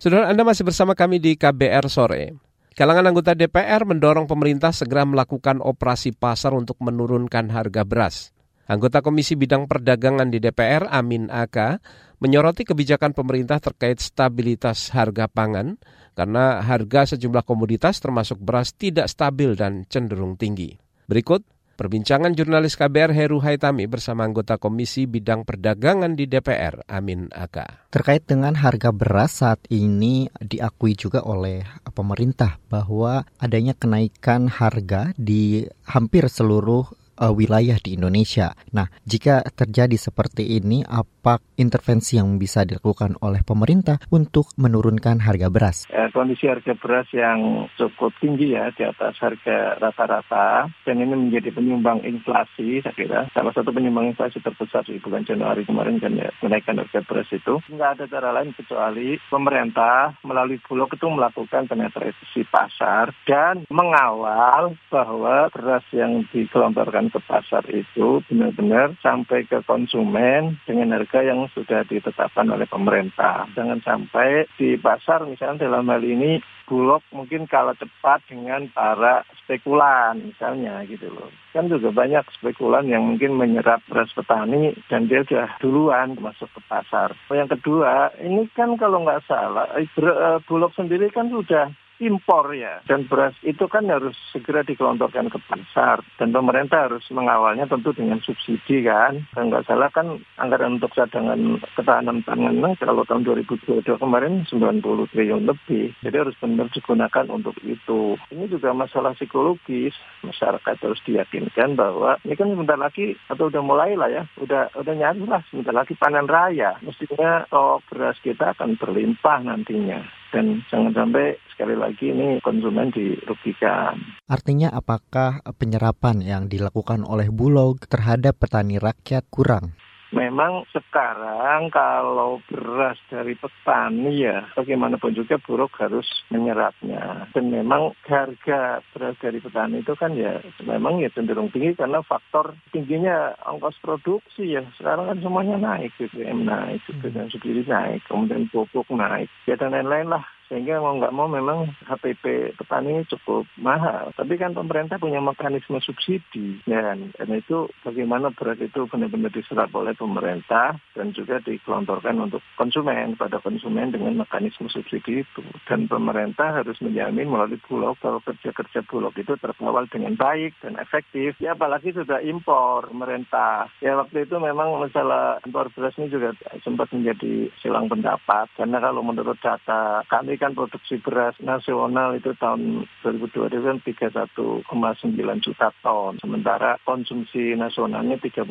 Saudara 0.05 0.29
Anda 0.29 0.45
masih 0.45 0.69
bersama 0.69 0.93
kami 0.93 1.17
di 1.17 1.33
KBR 1.33 1.89
Sore. 1.89 2.38
Kalangan 2.77 3.09
anggota 3.09 3.33
DPR 3.33 3.89
mendorong 3.89 4.29
pemerintah 4.29 4.69
segera 4.69 5.01
melakukan 5.01 5.65
operasi 5.65 6.13
pasar 6.13 6.53
untuk 6.53 6.77
menurunkan 6.77 7.50
harga 7.50 7.81
beras. 7.81 8.29
Anggota 8.69 9.01
Komisi 9.01 9.33
Bidang 9.33 9.65
Perdagangan 9.65 10.29
di 10.29 10.38
DPR, 10.38 10.93
Amin 10.93 11.33
Aka, 11.33 11.81
menyoroti 12.21 12.69
kebijakan 12.69 13.17
pemerintah 13.17 13.57
terkait 13.57 13.97
stabilitas 13.97 14.93
harga 14.93 15.25
pangan 15.25 15.81
karena 16.13 16.62
harga 16.62 17.17
sejumlah 17.17 17.41
komoditas 17.41 17.97
termasuk 17.97 18.38
beras 18.38 18.77
tidak 18.77 19.09
stabil 19.09 19.57
dan 19.57 19.89
cenderung 19.89 20.38
tinggi. 20.38 20.77
Berikut 21.09 21.41
perbincangan 21.75 22.34
jurnalis 22.34 22.79
KBR 22.79 23.12
Heru 23.12 23.44
Haitami 23.44 23.86
bersama 23.86 24.24
anggota 24.24 24.55
Komisi 24.55 25.05
Bidang 25.05 25.44
Perdagangan 25.44 26.15
di 26.15 26.25
DPR, 26.25 26.88
Amin 26.88 27.27
Aka. 27.36 27.91
Terkait 27.91 28.24
dengan 28.24 28.55
harga 28.55 28.96
beras 28.96 29.44
saat 29.44 29.62
ini 29.70 30.32
diakui 30.39 30.96
juga 30.96 31.22
oleh 31.24 31.63
pemerintah 31.91 32.58
bahwa 32.72 33.27
adanya 33.38 33.75
kenaikan 33.75 34.48
harga 34.48 35.12
di 35.20 35.67
hampir 35.88 36.32
seluruh 36.32 36.88
uh, 37.20 37.32
wilayah 37.32 37.79
di 37.79 37.96
Indonesia. 37.96 38.55
Nah, 38.75 38.91
jika 39.08 39.44
terjadi 39.55 39.96
seperti 39.96 40.60
ini, 40.60 40.84
apa 40.84 41.14
intervensi 41.58 42.22
yang 42.22 42.38
bisa 42.38 42.62
dilakukan 42.62 43.17
oleh 43.25 43.41
pemerintah 43.41 43.98
untuk 44.13 44.53
menurunkan 44.62 45.25
harga 45.25 45.48
beras? 45.50 45.77
Ya, 45.89 46.13
kondisi 46.13 46.46
harga 46.46 46.75
beras 46.75 47.08
yang 47.15 47.65
cukup 47.79 48.12
tinggi 48.20 48.53
ya 48.53 48.70
di 48.75 48.84
atas 48.86 49.15
harga 49.17 49.79
rata-rata 49.82 50.67
dan 50.84 50.96
ini 51.00 51.15
menjadi 51.15 51.51
penyumbang 51.55 52.03
inflasi 52.05 52.84
saya 52.84 52.96
kira 52.96 53.20
salah 53.32 53.51
satu 53.55 53.72
penyumbang 53.72 54.12
inflasi 54.12 54.44
terbesar 54.44 54.84
di 54.86 55.00
bulan 55.00 55.24
Januari 55.24 55.63
kemarin 55.63 55.98
kan 55.98 56.12
ya 56.15 56.29
kenaikan 56.44 56.79
harga 56.79 57.00
beras 57.08 57.29
itu 57.32 57.63
nggak 57.72 57.91
ada 58.00 58.05
cara 58.12 58.29
lain 58.36 58.51
kecuali 58.55 59.15
pemerintah 59.32 60.15
melalui 60.27 60.60
Bulog 60.65 60.91
itu 60.91 61.08
melakukan 61.08 61.72
penetrasi 61.72 62.41
pasar 62.51 63.15
dan 63.24 63.63
mengawal 63.72 64.75
bahwa 64.91 65.48
beras 65.55 65.86
yang 65.96 66.27
digelontorkan 66.36 67.08
ke 67.13 67.20
pasar 67.24 67.63
itu 67.72 68.20
benar-benar 68.27 68.98
sampai 69.00 69.48
ke 69.48 69.63
konsumen 69.63 70.60
dengan 70.67 71.00
harga 71.00 71.14
yang 71.22 71.48
sudah 71.53 71.86
ditetapkan 71.86 72.50
oleh 72.50 72.65
pemerintah. 72.65 73.45
Jangan 73.53 73.79
sampai 73.86 74.50
di 74.57 74.75
pasar 74.75 75.24
misalnya 75.29 75.69
dalam 75.69 75.88
hal 75.88 76.01
ini 76.01 76.41
Bulog 76.65 77.05
mungkin 77.13 77.45
kalah 77.45 77.77
cepat 77.77 78.25
dengan 78.25 78.65
para 78.74 79.22
spekulan 79.38 80.17
misalnya 80.17 80.81
gitu 80.89 81.13
loh. 81.13 81.29
Kan 81.53 81.69
juga 81.69 81.93
banyak 81.93 82.25
spekulan 82.34 82.89
yang 82.89 83.05
mungkin 83.05 83.38
menyerap 83.38 83.86
beras 83.86 84.10
petani 84.17 84.74
dan 84.89 85.05
dia 85.05 85.22
sudah 85.29 85.62
duluan 85.62 86.17
masuk 86.17 86.50
ke 86.57 86.62
pasar. 86.65 87.13
Yang 87.29 87.62
kedua, 87.62 88.10
ini 88.17 88.50
kan 88.57 88.74
kalau 88.81 89.05
nggak 89.05 89.22
salah, 89.29 89.69
eh, 89.77 89.86
eh, 89.86 90.41
Bulog 90.50 90.74
sendiri 90.74 91.13
kan 91.13 91.29
sudah 91.29 91.69
impor 91.99 92.51
ya. 92.55 92.83
Dan 92.87 93.07
beras 93.07 93.35
itu 93.45 93.65
kan 93.71 93.87
harus 93.87 94.15
segera 94.31 94.65
dikelontorkan 94.65 95.31
ke 95.31 95.39
pasar. 95.47 96.03
Dan 96.19 96.35
pemerintah 96.35 96.89
harus 96.89 97.03
mengawalnya 97.11 97.69
tentu 97.69 97.95
dengan 97.95 98.19
subsidi 98.23 98.83
kan. 98.83 99.23
Dan 99.35 99.51
nggak 99.51 99.67
salah 99.67 99.89
kan 99.91 100.19
anggaran 100.39 100.79
untuk 100.81 100.91
cadangan 100.95 101.59
ketahanan 101.75 102.19
pangan 102.25 102.75
kalau 102.79 103.07
tahun 103.07 103.23
2022 103.23 103.85
kemarin 103.85 104.43
90 104.47 105.11
triliun 105.11 105.43
lebih. 105.47 105.95
Jadi 106.03 106.15
harus 106.15 106.35
benar 106.39 106.67
digunakan 106.71 107.25
untuk 107.31 107.55
itu. 107.63 108.19
Ini 108.31 108.45
juga 108.51 108.75
masalah 108.75 109.15
psikologis. 109.15 109.95
Masyarakat 110.25 110.75
harus 110.81 110.99
diyakinkan 111.05 111.77
bahwa 111.77 112.17
ini 112.25 112.33
kan 112.35 112.51
sebentar 112.51 112.79
lagi 112.79 113.15
atau 113.29 113.47
udah 113.47 113.61
mulai 113.63 113.93
lah 113.95 114.09
ya. 114.11 114.23
Udah 114.41 114.73
udah 114.75 114.93
nyari 114.93 115.23
lah 115.23 115.41
sebentar 115.47 115.73
lagi 115.75 115.93
panen 115.95 116.27
raya. 116.27 116.75
Mestinya 116.81 117.45
stok 117.47 117.85
beras 117.91 118.17
kita 118.19 118.57
akan 118.57 118.75
berlimpah 118.75 119.39
nantinya 119.45 120.25
dan 120.35 120.59
jangan 120.67 120.91
sampai 120.91 121.39
sekali 121.55 121.79
lagi 121.79 122.11
ini 122.11 122.43
konsumen 122.43 122.91
dirugikan. 122.91 123.95
Artinya 124.27 124.75
apakah 124.75 125.39
penyerapan 125.55 126.19
yang 126.19 126.51
dilakukan 126.51 127.07
oleh 127.07 127.31
Bulog 127.31 127.87
terhadap 127.87 128.35
petani 128.35 128.75
rakyat 128.75 129.23
kurang? 129.31 129.71
Memang 130.13 130.67
sekarang 130.69 131.74
kalau 131.74 132.43
beras 132.45 133.00
dari 133.09 133.33
petani 133.33 134.25
ya 134.25 134.45
bagaimanapun 134.53 135.15
juga 135.15 135.39
buruk 135.41 135.74
harus 135.81 136.05
menyerapnya. 136.29 137.31
Dan 137.33 137.50
memang 137.50 137.95
harga 138.05 138.83
beras 138.93 139.15
dari 139.17 139.39
petani 139.41 139.81
itu 139.81 139.93
kan 139.97 140.13
ya 140.13 140.43
memang 140.62 141.01
ya 141.01 141.09
cenderung 141.15 141.50
tinggi 141.50 141.74
karena 141.74 142.03
faktor 142.05 142.53
tingginya 142.69 143.33
ongkos 143.47 143.79
produksi 143.81 144.59
ya. 144.59 144.63
Sekarang 144.77 145.09
kan 145.09 145.17
semuanya 145.24 145.57
naik 145.57 145.95
BBM 145.97 146.45
naik 146.45 146.83
dan 147.01 147.31
subsidi 147.31 147.65
naik 147.65 148.03
kemudian 148.05 148.51
pupuk 148.51 148.85
naik 148.91 149.31
ya 149.50 149.57
dan 149.57 149.74
lain-lain 149.74 150.12
lah 150.12 150.34
sehingga 150.47 150.77
mau 150.77 150.93
nggak 150.97 151.15
mau 151.15 151.25
memang 151.25 151.73
HPP 151.89 152.55
petani 152.57 153.01
cukup 153.09 153.49
mahal. 153.57 154.13
Tapi 154.13 154.37
kan 154.37 154.53
pemerintah 154.53 155.01
punya 155.01 155.17
mekanisme 155.17 155.81
subsidi 155.81 156.61
dan, 156.69 157.11
dan 157.17 157.29
itu 157.33 157.65
bagaimana 157.81 158.29
beras 158.29 158.61
itu 158.61 158.85
benar-benar 158.85 159.33
diserap 159.33 159.73
oleh 159.73 159.97
pemerintah 159.97 160.77
dan 160.93 161.11
juga 161.17 161.41
dikelontorkan 161.41 162.29
untuk 162.29 162.41
konsumen 162.55 163.17
pada 163.17 163.41
konsumen 163.41 163.89
dengan 163.89 164.21
mekanisme 164.21 164.69
subsidi 164.69 165.25
itu. 165.25 165.43
Dan 165.65 165.89
pemerintah 165.89 166.61
harus 166.61 166.77
menjamin 166.79 167.29
melalui 167.29 167.59
bulog 167.65 167.97
kalau 167.99 168.21
kerja-kerja 168.21 168.85
bulog 168.85 169.17
itu 169.17 169.33
terkawal 169.41 169.89
dengan 169.89 170.13
baik 170.13 170.53
dan 170.61 170.77
efektif. 170.77 171.33
Ya 171.41 171.57
apalagi 171.57 171.91
sudah 171.91 172.21
impor 172.21 172.93
pemerintah. 172.93 173.65
Ya 173.81 173.97
waktu 173.97 174.29
itu 174.29 174.37
memang 174.37 174.77
masalah 174.77 175.41
impor 175.41 175.73
beras 175.73 175.97
ini 175.97 176.13
juga 176.13 176.37
sempat 176.61 176.93
menjadi 176.93 177.49
silang 177.59 177.89
pendapat 177.89 178.47
karena 178.53 178.77
kalau 178.77 179.01
menurut 179.01 179.37
data 179.41 180.05
kami 180.05 180.34
kan 180.41 180.57
produksi 180.57 180.97
beras 180.97 181.37
nasional 181.43 182.17
itu 182.17 182.33
tahun 182.39 182.89
2002 183.03 183.53
itu 183.53 183.59
kan 183.61 183.77
31,9 183.83 185.45
juta 185.45 185.69
ton. 185.83 186.17
Sementara 186.17 186.81
konsumsi 186.81 187.53
nasionalnya 187.53 188.17
30,2. 188.17 188.47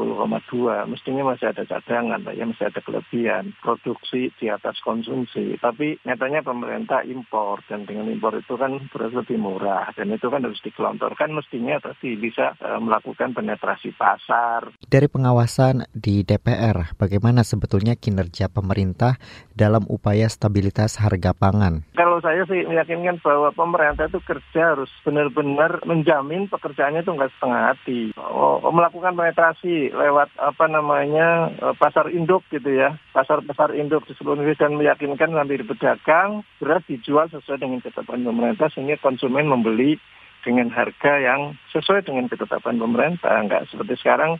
Mestinya 0.86 1.34
masih 1.34 1.50
ada 1.50 1.66
cadangan, 1.66 2.22
ya 2.30 2.44
masih 2.46 2.70
ada 2.70 2.80
kelebihan. 2.84 3.56
Produksi 3.58 4.30
di 4.38 4.46
atas 4.46 4.78
konsumsi. 4.84 5.58
Tapi 5.58 5.98
nyatanya 6.06 6.46
pemerintah 6.46 7.02
impor. 7.02 7.64
Dan 7.66 7.88
dengan 7.88 8.06
impor 8.06 8.38
itu 8.38 8.54
kan 8.54 8.78
beras 8.92 9.12
lebih 9.16 9.40
murah. 9.40 9.90
Dan 9.98 10.14
itu 10.14 10.30
kan 10.30 10.46
harus 10.46 10.62
dikelontorkan 10.62 11.34
mestinya 11.34 11.82
tadi 11.82 12.14
bisa 12.14 12.54
e, 12.62 12.70
melakukan 12.78 13.34
penetrasi 13.34 13.90
pasar. 13.98 14.70
Dari 14.86 15.10
pengawasan 15.10 15.90
di 15.90 16.23
DPR, 16.23 16.94
bagaimana 16.94 17.42
sebetulnya 17.42 17.99
kinerja 17.99 18.47
pemerintah 18.47 19.18
dalam 19.58 19.82
upaya 19.90 20.30
stabilitas 20.30 21.02
harga 21.02 21.34
pangan? 21.34 21.74
Kalau 21.95 22.19
saya 22.21 22.45
sih 22.45 22.67
meyakinkan 22.67 23.23
bahwa 23.23 23.54
pemerintah 23.54 24.10
itu 24.10 24.21
kerja 24.23 24.75
harus 24.75 24.91
benar-benar 25.06 25.80
menjamin 25.87 26.50
pekerjaannya 26.50 27.06
itu 27.06 27.13
nggak 27.15 27.32
setengah 27.39 27.60
hati. 27.73 28.00
Oh, 28.19 28.60
melakukan 28.71 29.15
penetrasi 29.15 29.95
lewat 29.95 30.34
apa 30.37 30.65
namanya 30.67 31.50
eh, 31.54 31.75
pasar 31.78 32.10
induk 32.10 32.45
gitu 32.50 32.69
ya, 32.69 32.99
pasar-pasar 33.15 33.73
induk 33.78 34.04
di 34.04 34.13
seluruh 34.19 34.43
Indonesia 34.43 34.67
dan 34.67 34.75
meyakinkan 34.76 35.30
di 35.45 35.67
pedagang 35.67 36.43
beras 36.58 36.82
dijual 36.89 37.28
sesuai 37.30 37.60
dengan 37.60 37.78
ketetapan 37.80 38.26
pemerintah 38.26 38.69
sehingga 38.73 39.00
konsumen 39.00 39.47
membeli 39.47 40.00
dengan 40.45 40.69
harga 40.69 41.13
yang 41.19 41.56
sesuai 41.73 42.04
dengan 42.04 42.28
ketetapan 42.28 42.76
pemerintah. 42.76 43.32
Nggak 43.49 43.73
seperti 43.73 43.97
sekarang 44.00 44.37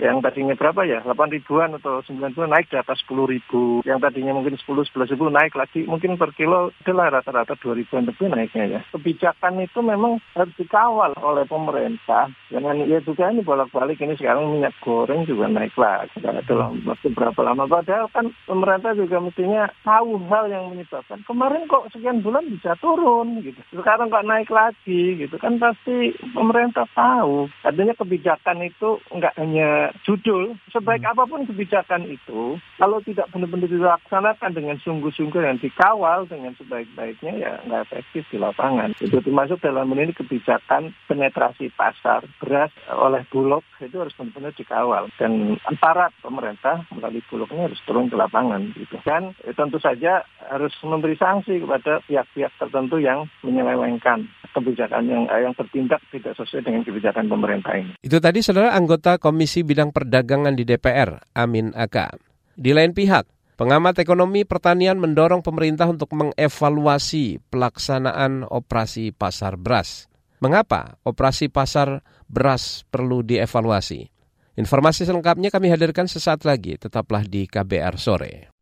yang 0.00 0.24
tadinya 0.24 0.56
berapa 0.56 0.88
ya? 0.88 1.04
8 1.04 1.36
ribuan 1.36 1.76
atau 1.76 2.00
9 2.00 2.32
ribuan 2.32 2.48
naik 2.48 2.72
di 2.72 2.76
atas 2.80 3.04
10 3.04 3.28
ribu. 3.28 3.84
Yang 3.84 3.98
tadinya 4.08 4.32
mungkin 4.32 4.56
10 4.56 4.88
11 4.88 5.12
ribu 5.12 5.28
naik 5.28 5.52
lagi. 5.52 5.84
Mungkin 5.84 6.16
per 6.16 6.32
kilo 6.32 6.72
adalah 6.84 7.20
rata-rata 7.20 7.58
2 7.58 7.76
ribuan 7.76 8.08
lebih 8.08 8.32
naiknya 8.32 8.64
ya. 8.78 8.80
Kebijakan 8.94 9.60
itu 9.60 9.84
memang 9.84 10.22
harus 10.32 10.54
dikawal 10.56 11.12
oleh 11.20 11.44
pemerintah. 11.44 12.32
Jangan 12.48 12.88
ya 12.88 13.02
juga 13.04 13.28
ini 13.28 13.44
bolak-balik 13.44 14.00
ini 14.00 14.16
sekarang 14.16 14.48
minyak 14.48 14.76
goreng 14.80 15.28
juga 15.28 15.50
naik 15.50 15.76
lah. 15.76 16.08
Dalam 16.22 16.80
waktu 16.88 17.12
berapa 17.12 17.40
lama. 17.44 17.68
Padahal 17.68 18.08
kan 18.12 18.32
pemerintah 18.48 18.96
juga 18.96 19.20
mestinya 19.20 19.68
tahu 19.84 20.16
hal 20.30 20.48
yang 20.48 20.72
menyebabkan 20.72 21.20
kemarin 21.28 21.68
kok 21.68 21.88
sekian 21.92 22.24
bulan 22.24 22.48
bisa 22.48 22.76
turun 22.80 23.42
gitu. 23.44 23.58
Sekarang 23.72 24.08
kok 24.08 24.26
naik 24.26 24.48
lagi 24.48 25.20
gitu. 25.20 25.34
Kan 25.36 25.60
pasti 25.60 26.14
pemerintah 26.32 26.86
tahu. 26.96 27.48
Artinya 27.62 27.94
kebijakan 27.96 28.66
itu 28.66 28.98
enggak 29.10 29.34
hanya 29.38 29.81
judul, 30.06 30.54
sebaik 30.70 31.02
hmm. 31.02 31.12
apa 31.16 31.22
pun 31.26 31.42
kebijakan 31.48 32.06
itu, 32.06 32.60
kalau 32.78 33.02
tidak 33.02 33.26
benar-benar 33.34 33.66
dilaksanakan 33.66 34.50
dengan 34.54 34.76
sungguh-sungguh 34.86 35.40
dan 35.42 35.58
dikawal 35.58 36.30
dengan 36.30 36.54
sebaik-baiknya, 36.54 37.32
ya 37.42 37.52
nggak 37.66 37.90
efektif 37.90 38.22
di 38.30 38.38
lapangan. 38.38 38.94
Itu 39.02 39.18
termasuk 39.18 39.58
dalam 39.58 39.90
ini 39.96 40.14
kebijakan 40.14 40.94
penetrasi 41.10 41.74
pasar 41.74 42.22
beras 42.38 42.70
oleh 42.92 43.26
Bulog 43.32 43.66
itu 43.82 43.98
harus 43.98 44.14
benar-benar 44.14 44.52
dikawal. 44.54 45.04
Dan 45.18 45.58
antara 45.66 46.12
pemerintah 46.22 46.86
melalui 46.94 47.24
Bulognya 47.26 47.66
harus 47.66 47.80
turun 47.82 48.06
ke 48.06 48.16
lapangan. 48.16 48.70
Gitu. 48.76 48.96
Dan 49.02 49.34
eh, 49.42 49.54
tentu 49.56 49.82
saja 49.82 50.22
harus 50.50 50.72
memberi 50.84 51.16
sanksi 51.18 51.62
kepada 51.62 52.04
pihak-pihak 52.06 52.52
tertentu 52.60 53.00
yang 53.00 53.26
menyelewengkan 53.42 54.28
kebijakan 54.52 55.08
yang 55.08 55.24
yang 55.32 55.54
bertindak 55.56 56.00
tidak 56.12 56.36
sesuai 56.36 56.62
dengan 56.68 56.82
kebijakan 56.84 57.26
pemerintah 57.26 57.72
ini. 57.72 57.92
Itu 58.04 58.20
tadi 58.20 58.44
saudara 58.44 58.76
anggota 58.76 59.16
Komisi 59.16 59.64
Bidang 59.72 59.88
Perdagangan 59.88 60.52
di 60.52 60.68
DPR, 60.68 61.32
Amin 61.32 61.72
Aka. 61.72 62.12
Di 62.52 62.76
lain 62.76 62.92
pihak, 62.92 63.24
pengamat 63.56 63.96
ekonomi 64.04 64.44
pertanian 64.44 65.00
mendorong 65.00 65.40
pemerintah 65.40 65.88
untuk 65.88 66.12
mengevaluasi 66.12 67.40
pelaksanaan 67.48 68.44
operasi 68.44 69.16
pasar 69.16 69.56
beras. 69.56 70.12
Mengapa 70.44 71.00
operasi 71.08 71.48
pasar 71.48 72.04
beras 72.28 72.84
perlu 72.92 73.24
dievaluasi? 73.24 74.12
Informasi 74.60 75.08
selengkapnya 75.08 75.48
kami 75.48 75.72
hadirkan 75.72 76.04
sesaat 76.04 76.44
lagi, 76.44 76.76
tetaplah 76.76 77.24
di 77.24 77.48
KBR 77.48 77.96
sore. 77.96 78.52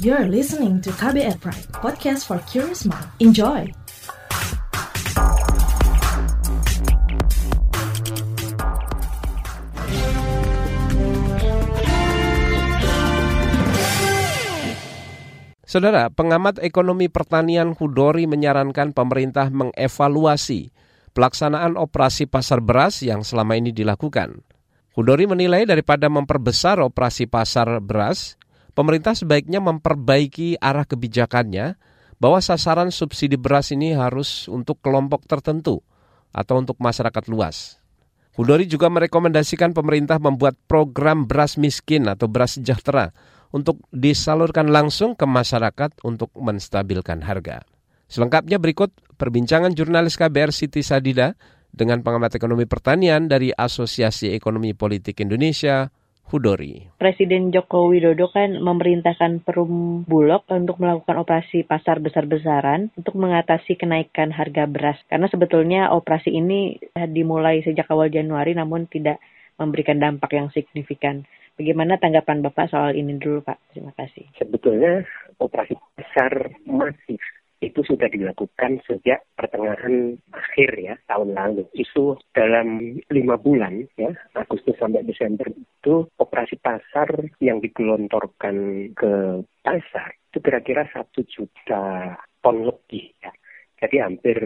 You're 0.00 0.32
listening 0.32 0.80
to 0.80 0.90
KBR 0.96 1.36
Pride, 1.36 1.68
podcast 1.76 2.24
for 2.24 2.40
curious 2.48 2.88
mind. 2.88 3.12
Enjoy! 3.20 3.81
Saudara, 15.72 16.12
pengamat 16.12 16.60
ekonomi 16.60 17.08
pertanian 17.08 17.72
Hudori 17.72 18.28
menyarankan 18.28 18.92
pemerintah 18.92 19.48
mengevaluasi 19.48 20.68
pelaksanaan 21.16 21.80
operasi 21.80 22.28
pasar 22.28 22.60
beras 22.60 23.00
yang 23.00 23.24
selama 23.24 23.56
ini 23.56 23.72
dilakukan. 23.72 24.44
Hudori 24.92 25.24
menilai 25.24 25.64
daripada 25.64 26.12
memperbesar 26.12 26.76
operasi 26.76 27.24
pasar 27.24 27.80
beras, 27.80 28.36
pemerintah 28.76 29.16
sebaiknya 29.16 29.64
memperbaiki 29.64 30.60
arah 30.60 30.84
kebijakannya 30.84 31.80
bahwa 32.20 32.44
sasaran 32.44 32.92
subsidi 32.92 33.40
beras 33.40 33.72
ini 33.72 33.96
harus 33.96 34.52
untuk 34.52 34.76
kelompok 34.84 35.24
tertentu 35.24 35.80
atau 36.36 36.60
untuk 36.60 36.76
masyarakat 36.84 37.32
luas. 37.32 37.80
Hudori 38.36 38.68
juga 38.68 38.92
merekomendasikan 38.92 39.72
pemerintah 39.72 40.20
membuat 40.20 40.52
program 40.68 41.24
beras 41.24 41.56
miskin 41.56 42.12
atau 42.12 42.28
beras 42.28 42.60
sejahtera 42.60 43.16
untuk 43.52 43.84
disalurkan 43.92 44.72
langsung 44.72 45.14
ke 45.14 45.28
masyarakat 45.28 46.02
untuk 46.02 46.32
menstabilkan 46.34 47.22
harga. 47.22 47.62
Selengkapnya 48.08 48.60
berikut 48.60 48.92
perbincangan 49.16 49.72
jurnalis 49.72 50.20
KBR 50.20 50.52
Siti 50.52 50.84
Sadida 50.84 51.32
dengan 51.72 52.04
pengamat 52.04 52.36
ekonomi 52.36 52.68
pertanian 52.68 53.28
dari 53.28 53.48
Asosiasi 53.48 54.36
Ekonomi 54.36 54.76
Politik 54.76 55.24
Indonesia, 55.24 55.88
Hudori. 56.28 56.92
Presiden 56.96 57.52
Joko 57.52 57.88
Widodo 57.88 58.28
kan 58.32 58.56
memerintahkan 58.56 59.44
Perum 59.44 60.04
Bulog 60.04 60.44
untuk 60.48 60.80
melakukan 60.80 61.20
operasi 61.20 61.64
pasar 61.64 62.00
besar-besaran 62.00 62.92
untuk 62.96 63.16
mengatasi 63.16 63.76
kenaikan 63.76 64.32
harga 64.32 64.64
beras. 64.68 64.96
Karena 65.08 65.28
sebetulnya 65.28 65.92
operasi 65.92 66.32
ini 66.32 66.80
dimulai 67.12 67.60
sejak 67.64 67.88
awal 67.92 68.08
Januari 68.08 68.56
namun 68.56 68.88
tidak 68.88 69.20
memberikan 69.60 70.00
dampak 70.00 70.32
yang 70.32 70.48
signifikan. 70.52 71.28
Bagaimana 71.56 72.00
tanggapan 72.00 72.40
Bapak 72.40 72.72
soal 72.72 72.96
ini 72.96 73.20
dulu 73.20 73.44
Pak? 73.44 73.76
Terima 73.76 73.92
kasih. 73.92 74.24
Sebetulnya 74.40 75.04
operasi 75.36 75.76
pasar 75.96 76.48
masif 76.64 77.20
itu 77.62 77.80
sudah 77.86 78.10
dilakukan 78.10 78.82
sejak 78.82 79.22
pertengahan 79.38 80.18
akhir 80.34 80.70
ya 80.82 80.94
tahun 81.06 81.38
lalu. 81.38 81.62
Itu 81.78 82.18
dalam 82.34 82.98
lima 83.06 83.38
bulan 83.38 83.86
ya 83.94 84.10
Agustus 84.34 84.74
sampai 84.82 85.06
Desember 85.06 85.46
itu 85.46 86.10
operasi 86.18 86.58
pasar 86.58 87.08
yang 87.38 87.62
digelontorkan 87.62 88.90
ke 88.98 89.46
pasar 89.62 90.18
itu 90.32 90.40
kira-kira 90.42 90.88
satu 90.90 91.22
juta 91.28 92.16
ton 92.42 92.66
lebih 92.66 93.14
ya. 93.22 93.30
Jadi 93.84 93.96
hampir 94.00 94.38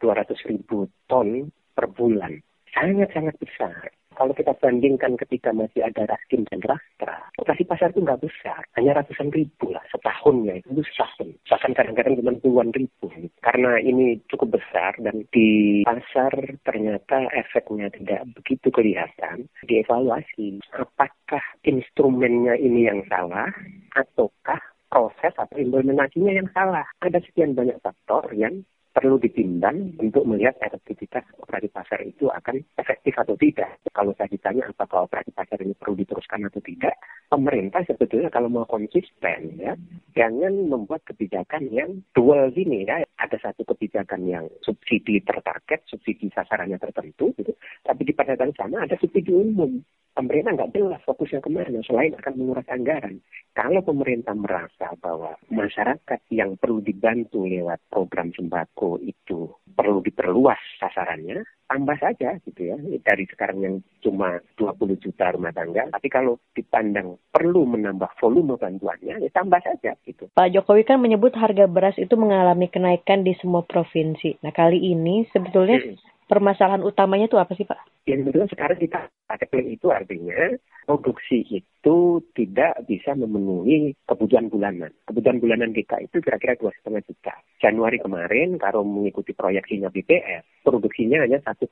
200 0.00 0.50
ribu 0.50 0.88
ton 1.04 1.52
per 1.76 1.90
bulan. 1.92 2.40
Sangat-sangat 2.74 3.38
besar. 3.38 3.92
Kalau 4.24 4.40
kita 4.40 4.56
bandingkan 4.56 5.20
ketika 5.20 5.52
masih 5.52 5.84
ada 5.84 6.08
Raskin 6.08 6.48
dan 6.48 6.64
Rastra, 6.64 7.28
operasi 7.36 7.68
pasar 7.68 7.92
itu 7.92 8.00
nggak 8.00 8.24
besar, 8.24 8.64
hanya 8.72 8.96
ratusan 8.96 9.28
ribu 9.28 9.68
lah 9.68 9.84
setahun 9.92 10.48
ya, 10.48 10.56
itu 10.64 10.80
setahun. 10.80 11.28
Bahkan 11.44 11.76
kadang-kadang 11.76 12.16
cuma 12.16 12.32
puluhan 12.40 12.72
ribu. 12.72 13.12
Karena 13.44 13.76
ini 13.84 14.16
cukup 14.32 14.56
besar 14.56 14.96
dan 15.04 15.28
di 15.28 15.84
pasar 15.84 16.32
ternyata 16.64 17.28
efeknya 17.36 17.92
tidak 17.92 18.24
begitu 18.32 18.72
kelihatan, 18.72 19.44
dievaluasi 19.68 20.64
apakah 20.72 21.44
instrumennya 21.68 22.56
ini 22.56 22.88
yang 22.88 23.04
salah 23.12 23.52
ataukah 23.92 24.73
proses 24.94 25.34
atau 25.34 25.58
implementasinya 25.58 26.30
yang 26.38 26.46
salah. 26.54 26.86
Ada 27.02 27.18
sekian 27.26 27.58
banyak 27.58 27.82
faktor 27.82 28.30
yang 28.30 28.62
perlu 28.94 29.18
ditimbang 29.18 29.98
untuk 29.98 30.22
melihat 30.22 30.54
efektivitas 30.62 31.26
operasi 31.42 31.66
pasar 31.66 31.98
itu 32.06 32.30
akan 32.30 32.62
efektif 32.78 33.18
atau 33.18 33.34
tidak. 33.34 33.82
Kalau 33.90 34.14
saya 34.14 34.30
ditanya 34.30 34.70
apakah 34.70 35.10
operasi 35.10 35.34
pasar 35.34 35.58
ini 35.66 35.74
perlu 35.74 35.98
diteruskan 35.98 36.46
atau 36.46 36.62
tidak, 36.62 36.94
pemerintah 37.26 37.82
sebetulnya 37.90 38.30
kalau 38.30 38.46
mau 38.46 38.62
konsisten 38.70 39.58
ya, 39.58 39.74
jangan 40.14 40.70
membuat 40.70 41.02
kebijakan 41.10 41.74
yang 41.74 42.06
dual 42.14 42.54
gini 42.54 42.86
ya. 42.86 43.02
Ada 43.18 43.50
satu 43.50 43.66
kebijakan 43.66 44.30
yang 44.30 44.46
subsidi 44.62 45.18
tertarget, 45.26 45.82
subsidi 45.90 46.30
sasarannya 46.30 46.78
tertentu, 46.78 47.34
gitu. 47.34 47.50
tapi 47.82 48.06
di 48.06 48.14
pada 48.14 48.38
sama 48.54 48.86
ada 48.86 48.94
subsidi 49.02 49.34
umum 49.34 49.82
pemerintah 50.14 50.54
nggak 50.54 50.72
jelas 50.72 51.02
fokusnya 51.02 51.42
ke 51.42 51.50
mana 51.50 51.82
selain 51.82 52.14
akan 52.14 52.34
menguras 52.38 52.66
anggaran. 52.70 53.18
Kalau 53.54 53.82
pemerintah 53.86 54.34
merasa 54.34 54.94
bahwa 54.98 55.38
masyarakat 55.50 56.20
yang 56.30 56.58
perlu 56.58 56.82
dibantu 56.82 57.46
lewat 57.46 57.82
program 57.90 58.30
sembako 58.34 58.98
itu 59.02 59.50
perlu 59.74 60.02
diperluas 60.02 60.58
sasarannya, 60.78 61.42
tambah 61.66 61.98
saja 61.98 62.38
gitu 62.42 62.60
ya. 62.62 62.78
Dari 62.78 63.26
sekarang 63.30 63.58
yang 63.62 63.76
cuma 64.02 64.38
20 64.58 65.02
juta 65.02 65.34
rumah 65.34 65.54
tangga, 65.54 65.90
tapi 65.90 66.10
kalau 66.10 66.38
dipandang 66.54 67.18
perlu 67.30 67.66
menambah 67.66 68.10
volume 68.18 68.58
bantuannya, 68.58 69.22
ya 69.22 69.30
tambah 69.34 69.62
saja 69.62 69.94
gitu. 70.06 70.30
Pak 70.34 70.50
Jokowi 70.50 70.82
kan 70.86 70.98
menyebut 70.98 71.34
harga 71.34 71.66
beras 71.66 71.98
itu 71.98 72.14
mengalami 72.14 72.70
kenaikan 72.70 73.22
di 73.22 73.34
semua 73.38 73.62
provinsi. 73.66 74.42
Nah 74.42 74.54
kali 74.54 74.78
ini 74.78 75.26
sebetulnya 75.30 75.78
hmm 75.78 76.14
permasalahan 76.24 76.84
utamanya 76.84 77.28
itu 77.28 77.36
apa 77.36 77.52
sih 77.56 77.68
Pak? 77.68 77.93
Yang 78.04 78.18
sebetulnya 78.28 78.48
sekarang 78.52 78.78
kita 78.80 79.00
pakai 79.24 79.62
itu 79.72 79.88
artinya 79.88 80.52
produksi 80.84 81.40
itu 81.48 82.20
tidak 82.36 82.84
bisa 82.84 83.16
memenuhi 83.16 83.96
kebutuhan 84.04 84.52
bulanan. 84.52 84.92
Kebutuhan 85.08 85.40
bulanan 85.40 85.72
kita 85.72 86.00
itu 86.04 86.20
kira-kira 86.20 86.56
dua 86.60 86.72
setengah 86.76 87.00
juta. 87.08 87.34
Januari 87.60 87.96
kemarin 87.96 88.60
kalau 88.60 88.84
mengikuti 88.84 89.32
proyeksinya 89.32 89.88
BPS, 89.88 90.44
produksinya 90.60 91.24
hanya 91.24 91.40
1,3 91.40 91.64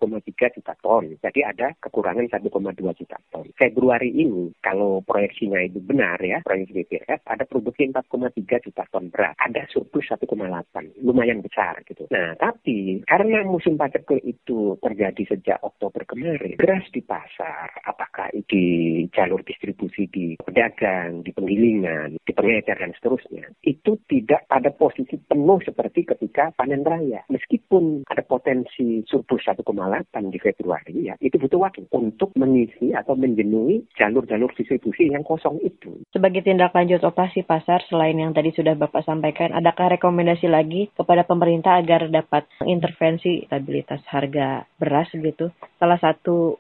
juta 0.57 0.73
ton. 0.81 1.05
Jadi 1.21 1.41
ada 1.45 1.77
kekurangan 1.85 2.29
1,2 2.33 2.49
juta 2.97 3.17
ton. 3.29 3.47
Februari 3.61 4.09
ini 4.09 4.49
kalau 4.65 5.05
proyeksinya 5.05 5.61
itu 5.61 5.85
benar 5.85 6.17
ya, 6.25 6.41
proyeksi 6.41 6.73
BPS 6.73 7.21
ada 7.29 7.45
produksi 7.45 7.93
4,3 7.93 8.65
juta 8.65 8.85
ton 8.89 9.13
beras. 9.13 9.37
Ada 9.37 9.69
surplus 9.69 10.09
1,8. 10.09 11.05
Lumayan 11.05 11.45
besar 11.45 11.85
gitu. 11.85 12.09
Nah, 12.09 12.33
tapi 12.41 13.05
karena 13.05 13.45
musim 13.45 13.77
paceklik 13.77 14.25
itu 14.25 14.81
terjadi 14.81 15.37
sejak 15.37 15.61
Oktober 15.61 16.09
kemarin, 16.09 16.22
beras 16.57 16.87
di 16.95 17.03
pasar, 17.03 17.69
apakah 17.85 18.31
di 18.47 18.65
jalur 19.11 19.43
distribusi 19.43 20.07
di 20.09 20.39
pedagang, 20.39 21.27
di 21.27 21.31
penggilingan, 21.35 22.21
di 22.23 22.33
pengecer 22.33 22.79
dan 22.79 22.93
seterusnya, 22.97 23.51
itu 23.67 23.99
tidak 24.07 24.47
pada 24.47 24.71
posisi 24.71 25.19
penuh 25.19 25.59
seperti 25.65 26.07
ketika 26.07 26.55
panen 26.55 26.87
raya. 26.87 27.25
Meskipun 27.33 28.07
ada 28.07 28.23
potensi 28.23 29.03
surplus 29.09 29.45
1,8 29.49 29.65
di 30.31 30.39
Februari, 30.39 31.11
ya 31.11 31.15
itu 31.19 31.37
butuh 31.39 31.61
waktu 31.63 31.87
untuk 31.91 32.31
mengisi 32.39 32.95
atau 32.95 33.19
menjenuhi 33.19 33.87
jalur-jalur 33.99 34.53
distribusi 34.55 35.11
yang 35.11 35.25
kosong 35.27 35.59
itu. 35.65 36.05
Sebagai 36.13 36.45
tindak 36.45 36.77
lanjut 36.77 37.03
operasi 37.03 37.43
pasar, 37.43 37.83
selain 37.89 38.19
yang 38.19 38.37
tadi 38.37 38.53
sudah 38.53 38.77
Bapak 38.77 39.05
sampaikan, 39.09 39.55
adakah 39.57 39.97
rekomendasi 39.97 40.47
lagi 40.47 40.93
kepada 40.93 41.25
pemerintah 41.25 41.81
agar 41.81 42.09
dapat 42.13 42.47
mengintervensi 42.61 43.49
stabilitas 43.49 44.05
harga 44.09 44.69
beras 44.77 45.09
gitu? 45.15 45.51
Salah 45.81 45.99
satu 45.99 46.12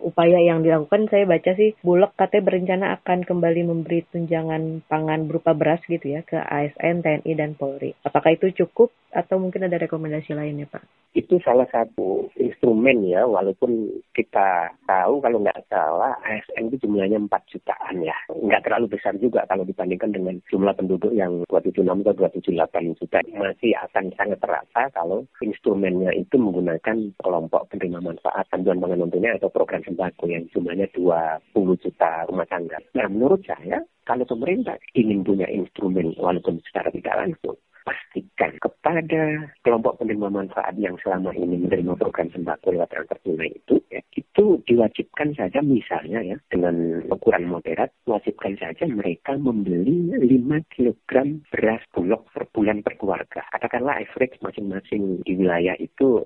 upaya 0.02 0.38
yang 0.40 0.62
dilakukan 0.62 1.08
saya 1.10 1.24
baca 1.28 1.52
sih 1.56 1.74
Bulog 1.80 2.14
katanya 2.14 2.46
berencana 2.48 2.86
akan 3.00 3.24
kembali 3.26 3.62
memberi 3.66 4.04
tunjangan 4.10 4.84
pangan 4.86 5.26
berupa 5.26 5.52
beras 5.56 5.82
gitu 5.86 6.12
ya 6.12 6.22
ke 6.22 6.38
ASN, 6.38 7.02
TNI, 7.02 7.32
dan 7.36 7.52
Polri. 7.58 7.92
Apakah 8.06 8.34
itu 8.36 8.52
cukup 8.64 8.92
atau 9.12 9.36
mungkin 9.36 9.68
ada 9.68 9.76
rekomendasi 9.76 10.32
lainnya 10.32 10.64
Pak? 10.66 10.82
Itu 11.12 11.36
salah 11.44 11.68
satu 11.68 12.32
instrumen 12.40 13.04
ya, 13.04 13.28
walaupun 13.28 14.00
kita 14.16 14.72
tahu 14.88 15.20
kalau 15.20 15.44
nggak 15.44 15.68
salah 15.68 16.16
ASN 16.24 16.72
itu 16.72 16.88
jumlahnya 16.88 17.20
4 17.20 17.52
jutaan 17.52 18.00
ya. 18.00 18.16
Nggak 18.32 18.64
terlalu 18.64 18.96
besar 18.96 19.12
juga 19.20 19.44
kalau 19.44 19.68
dibandingkan 19.68 20.16
dengan 20.16 20.40
jumlah 20.48 20.72
penduduk 20.72 21.12
yang 21.12 21.44
276 21.52 21.84
atau 21.84 22.16
278 22.16 22.96
juta. 22.96 23.18
Masih 23.36 23.76
akan 23.76 24.04
sangat 24.16 24.40
terasa 24.40 24.88
kalau 24.96 25.28
instrumennya 25.44 26.16
itu 26.16 26.40
menggunakan 26.40 26.96
kelompok 27.20 27.68
penerima 27.68 28.00
manfaat 28.00 28.48
bantuan 28.48 28.80
pangan 28.80 29.04
non 29.04 29.12
atau 29.42 29.50
program 29.50 29.82
sembako 29.82 30.30
yang 30.30 30.46
jumlahnya 30.54 30.86
20 30.94 31.82
juta 31.82 32.30
rumah 32.30 32.46
tangga. 32.46 32.78
Nah, 32.94 33.10
menurut 33.10 33.42
saya, 33.42 33.82
kalau 34.06 34.22
pemerintah 34.22 34.78
ingin 34.94 35.26
punya 35.26 35.50
instrumen 35.50 36.14
walaupun 36.14 36.62
secara 36.62 36.94
tidak 36.94 37.10
langsung, 37.18 37.58
pastikan 37.82 38.54
kepada 38.62 39.50
kelompok 39.66 39.98
penerima 39.98 40.30
manfaat 40.30 40.78
yang 40.78 40.94
selama 41.02 41.34
ini 41.34 41.66
menerima 41.66 41.98
program 41.98 42.30
sembako 42.30 42.78
lewat 42.78 42.94
transfer 42.94 43.18
tunai 43.26 43.50
itu, 43.50 43.82
ya, 43.90 43.98
itu 44.14 44.62
diwajibkan 44.70 45.34
saja 45.34 45.58
misalnya 45.60 46.22
ya 46.22 46.38
dengan 46.46 47.02
ukuran 47.10 47.50
moderat, 47.50 47.90
wajibkan 48.06 48.54
saja 48.62 48.86
mereka 48.86 49.34
membeli 49.34 50.14
5 50.14 50.70
kg 50.70 51.10
beras 51.50 51.82
bulog 51.90 52.22
per 52.30 52.46
bulan 52.54 52.86
per 52.86 52.94
keluarga. 52.94 53.42
Katakanlah 53.50 53.98
average 53.98 54.38
masing-masing 54.38 55.26
di 55.26 55.32
wilayah 55.34 55.74
itu 55.82 56.22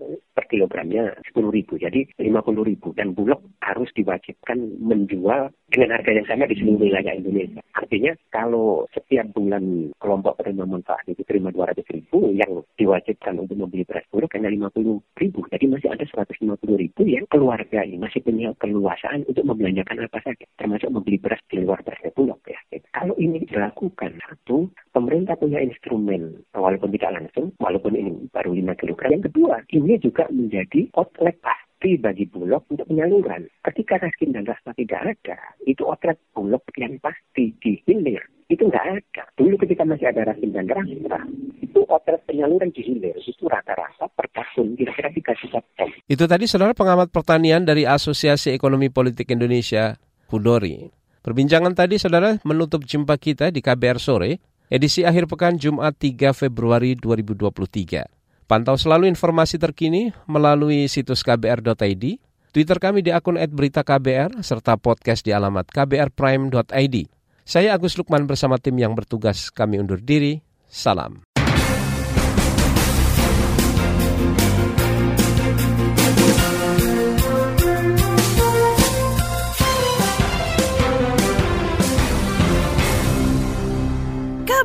kilogramnya 0.48 1.14
10 1.30 1.50
ribu, 1.52 1.76
jadi 1.78 2.06
50 2.18 2.64
ribu. 2.66 2.94
Dan 2.96 3.12
bulog 3.12 3.42
harus 3.62 3.90
diwajibkan 3.94 4.78
menjual 4.80 5.50
dengan 5.70 5.98
harga 5.98 6.10
yang 6.14 6.26
sama 6.26 6.46
di 6.46 6.56
seluruh 6.56 6.86
wilayah 6.86 7.12
Indonesia. 7.12 7.60
Artinya 7.74 8.14
kalau 8.30 8.86
setiap 8.94 9.26
bulan 9.34 9.90
kelompok 9.98 10.38
penerima 10.38 10.64
manfaat 10.66 11.04
itu 11.10 11.22
terima 11.26 11.50
200 11.50 11.82
ribu, 11.90 12.30
yang 12.32 12.62
diwajibkan 12.78 13.36
untuk 13.42 13.56
membeli 13.58 13.84
beras 13.84 14.06
bulog 14.10 14.30
hanya 14.34 14.70
50 14.70 15.02
ribu. 15.20 15.40
Jadi 15.50 15.64
masih 15.66 15.88
ada 15.90 16.04
150 16.06 16.56
ribu 16.76 17.00
yang 17.04 17.26
keluarga 17.28 17.82
ini 17.82 17.98
masih 17.98 18.22
punya 18.22 18.54
keluasaan 18.56 19.26
untuk 19.26 19.44
membelanjakan 19.44 20.06
apa 20.06 20.18
saja, 20.22 20.44
termasuk 20.56 20.88
membeli 20.90 21.18
beras 21.18 21.42
di 21.50 21.62
luar 21.62 21.82
beras 21.82 22.00
bulog 22.14 22.40
ya. 22.46 22.58
Kalau 22.92 23.14
ini 23.16 23.44
dilakukan, 23.44 24.18
satu, 24.24 24.68
pemerintah 24.92 25.36
punya 25.36 25.60
instrumen, 25.60 26.42
walaupun 26.56 26.92
tidak 26.96 27.22
langsung, 27.22 27.52
walaupun 27.60 27.96
ini 27.96 28.28
baru 28.32 28.52
5 28.52 28.80
kg. 28.80 29.00
Yang 29.12 29.24
kedua, 29.32 29.62
ini 29.72 29.94
juga 30.00 30.24
menjadi 30.32 30.90
outlet 30.96 31.36
pasti 31.40 32.00
bagi 32.00 32.24
Bulog 32.26 32.64
untuk 32.72 32.88
penyaluran. 32.88 33.46
Ketika 33.62 34.00
Raskin 34.00 34.32
dan 34.32 34.48
Rasma 34.48 34.72
tidak 34.74 35.16
ada, 35.16 35.38
itu 35.68 35.84
outlet 35.84 36.18
Bulog 36.32 36.64
yang 36.80 36.96
pasti 36.98 37.52
di 37.60 37.78
hilir. 37.84 38.24
Itu 38.46 38.70
nggak 38.70 38.86
ada. 38.86 39.22
Dulu 39.34 39.58
ketika 39.58 39.82
masih 39.82 40.06
ada 40.06 40.22
Raskin 40.30 40.54
dan 40.54 40.70
Rasma, 40.70 41.18
itu 41.60 41.82
outlet 41.90 42.22
penyaluran 42.24 42.70
di 42.72 42.80
hilir. 42.80 43.16
Itu 43.18 43.50
rata-rata 43.50 44.06
per 44.14 44.26
tahun 44.32 44.78
kira-kira 44.78 45.10
3 45.12 45.34
juta. 45.42 45.60
Itu 46.06 46.24
tadi 46.24 46.44
saudara 46.46 46.72
pengamat 46.72 47.10
pertanian 47.10 47.66
dari 47.66 47.84
Asosiasi 47.84 48.54
Ekonomi 48.54 48.88
Politik 48.88 49.28
Indonesia, 49.34 49.98
Hudori. 50.30 51.05
Perbincangan 51.26 51.74
tadi 51.74 51.98
saudara 51.98 52.38
menutup 52.46 52.86
jumpa 52.86 53.18
kita 53.18 53.50
di 53.50 53.58
KBR 53.58 53.98
Sore, 53.98 54.38
edisi 54.70 55.02
akhir 55.02 55.26
pekan 55.26 55.58
Jumat 55.58 55.98
3 55.98 56.30
Februari 56.30 56.94
2023. 56.94 58.46
Pantau 58.46 58.78
selalu 58.78 59.10
informasi 59.10 59.58
terkini 59.58 60.14
melalui 60.30 60.86
situs 60.86 61.26
kbr.id, 61.26 62.22
Twitter 62.54 62.78
kami 62.78 63.02
di 63.02 63.10
akun 63.10 63.42
@beritaKBR 63.42 64.38
serta 64.38 64.78
podcast 64.78 65.26
di 65.26 65.34
alamat 65.34 65.66
kbrprime.id. 65.66 66.96
Saya 67.42 67.74
Agus 67.74 67.98
Lukman 67.98 68.30
bersama 68.30 68.62
tim 68.62 68.78
yang 68.78 68.94
bertugas 68.94 69.50
kami 69.50 69.82
undur 69.82 69.98
diri. 69.98 70.38
Salam. 70.70 71.25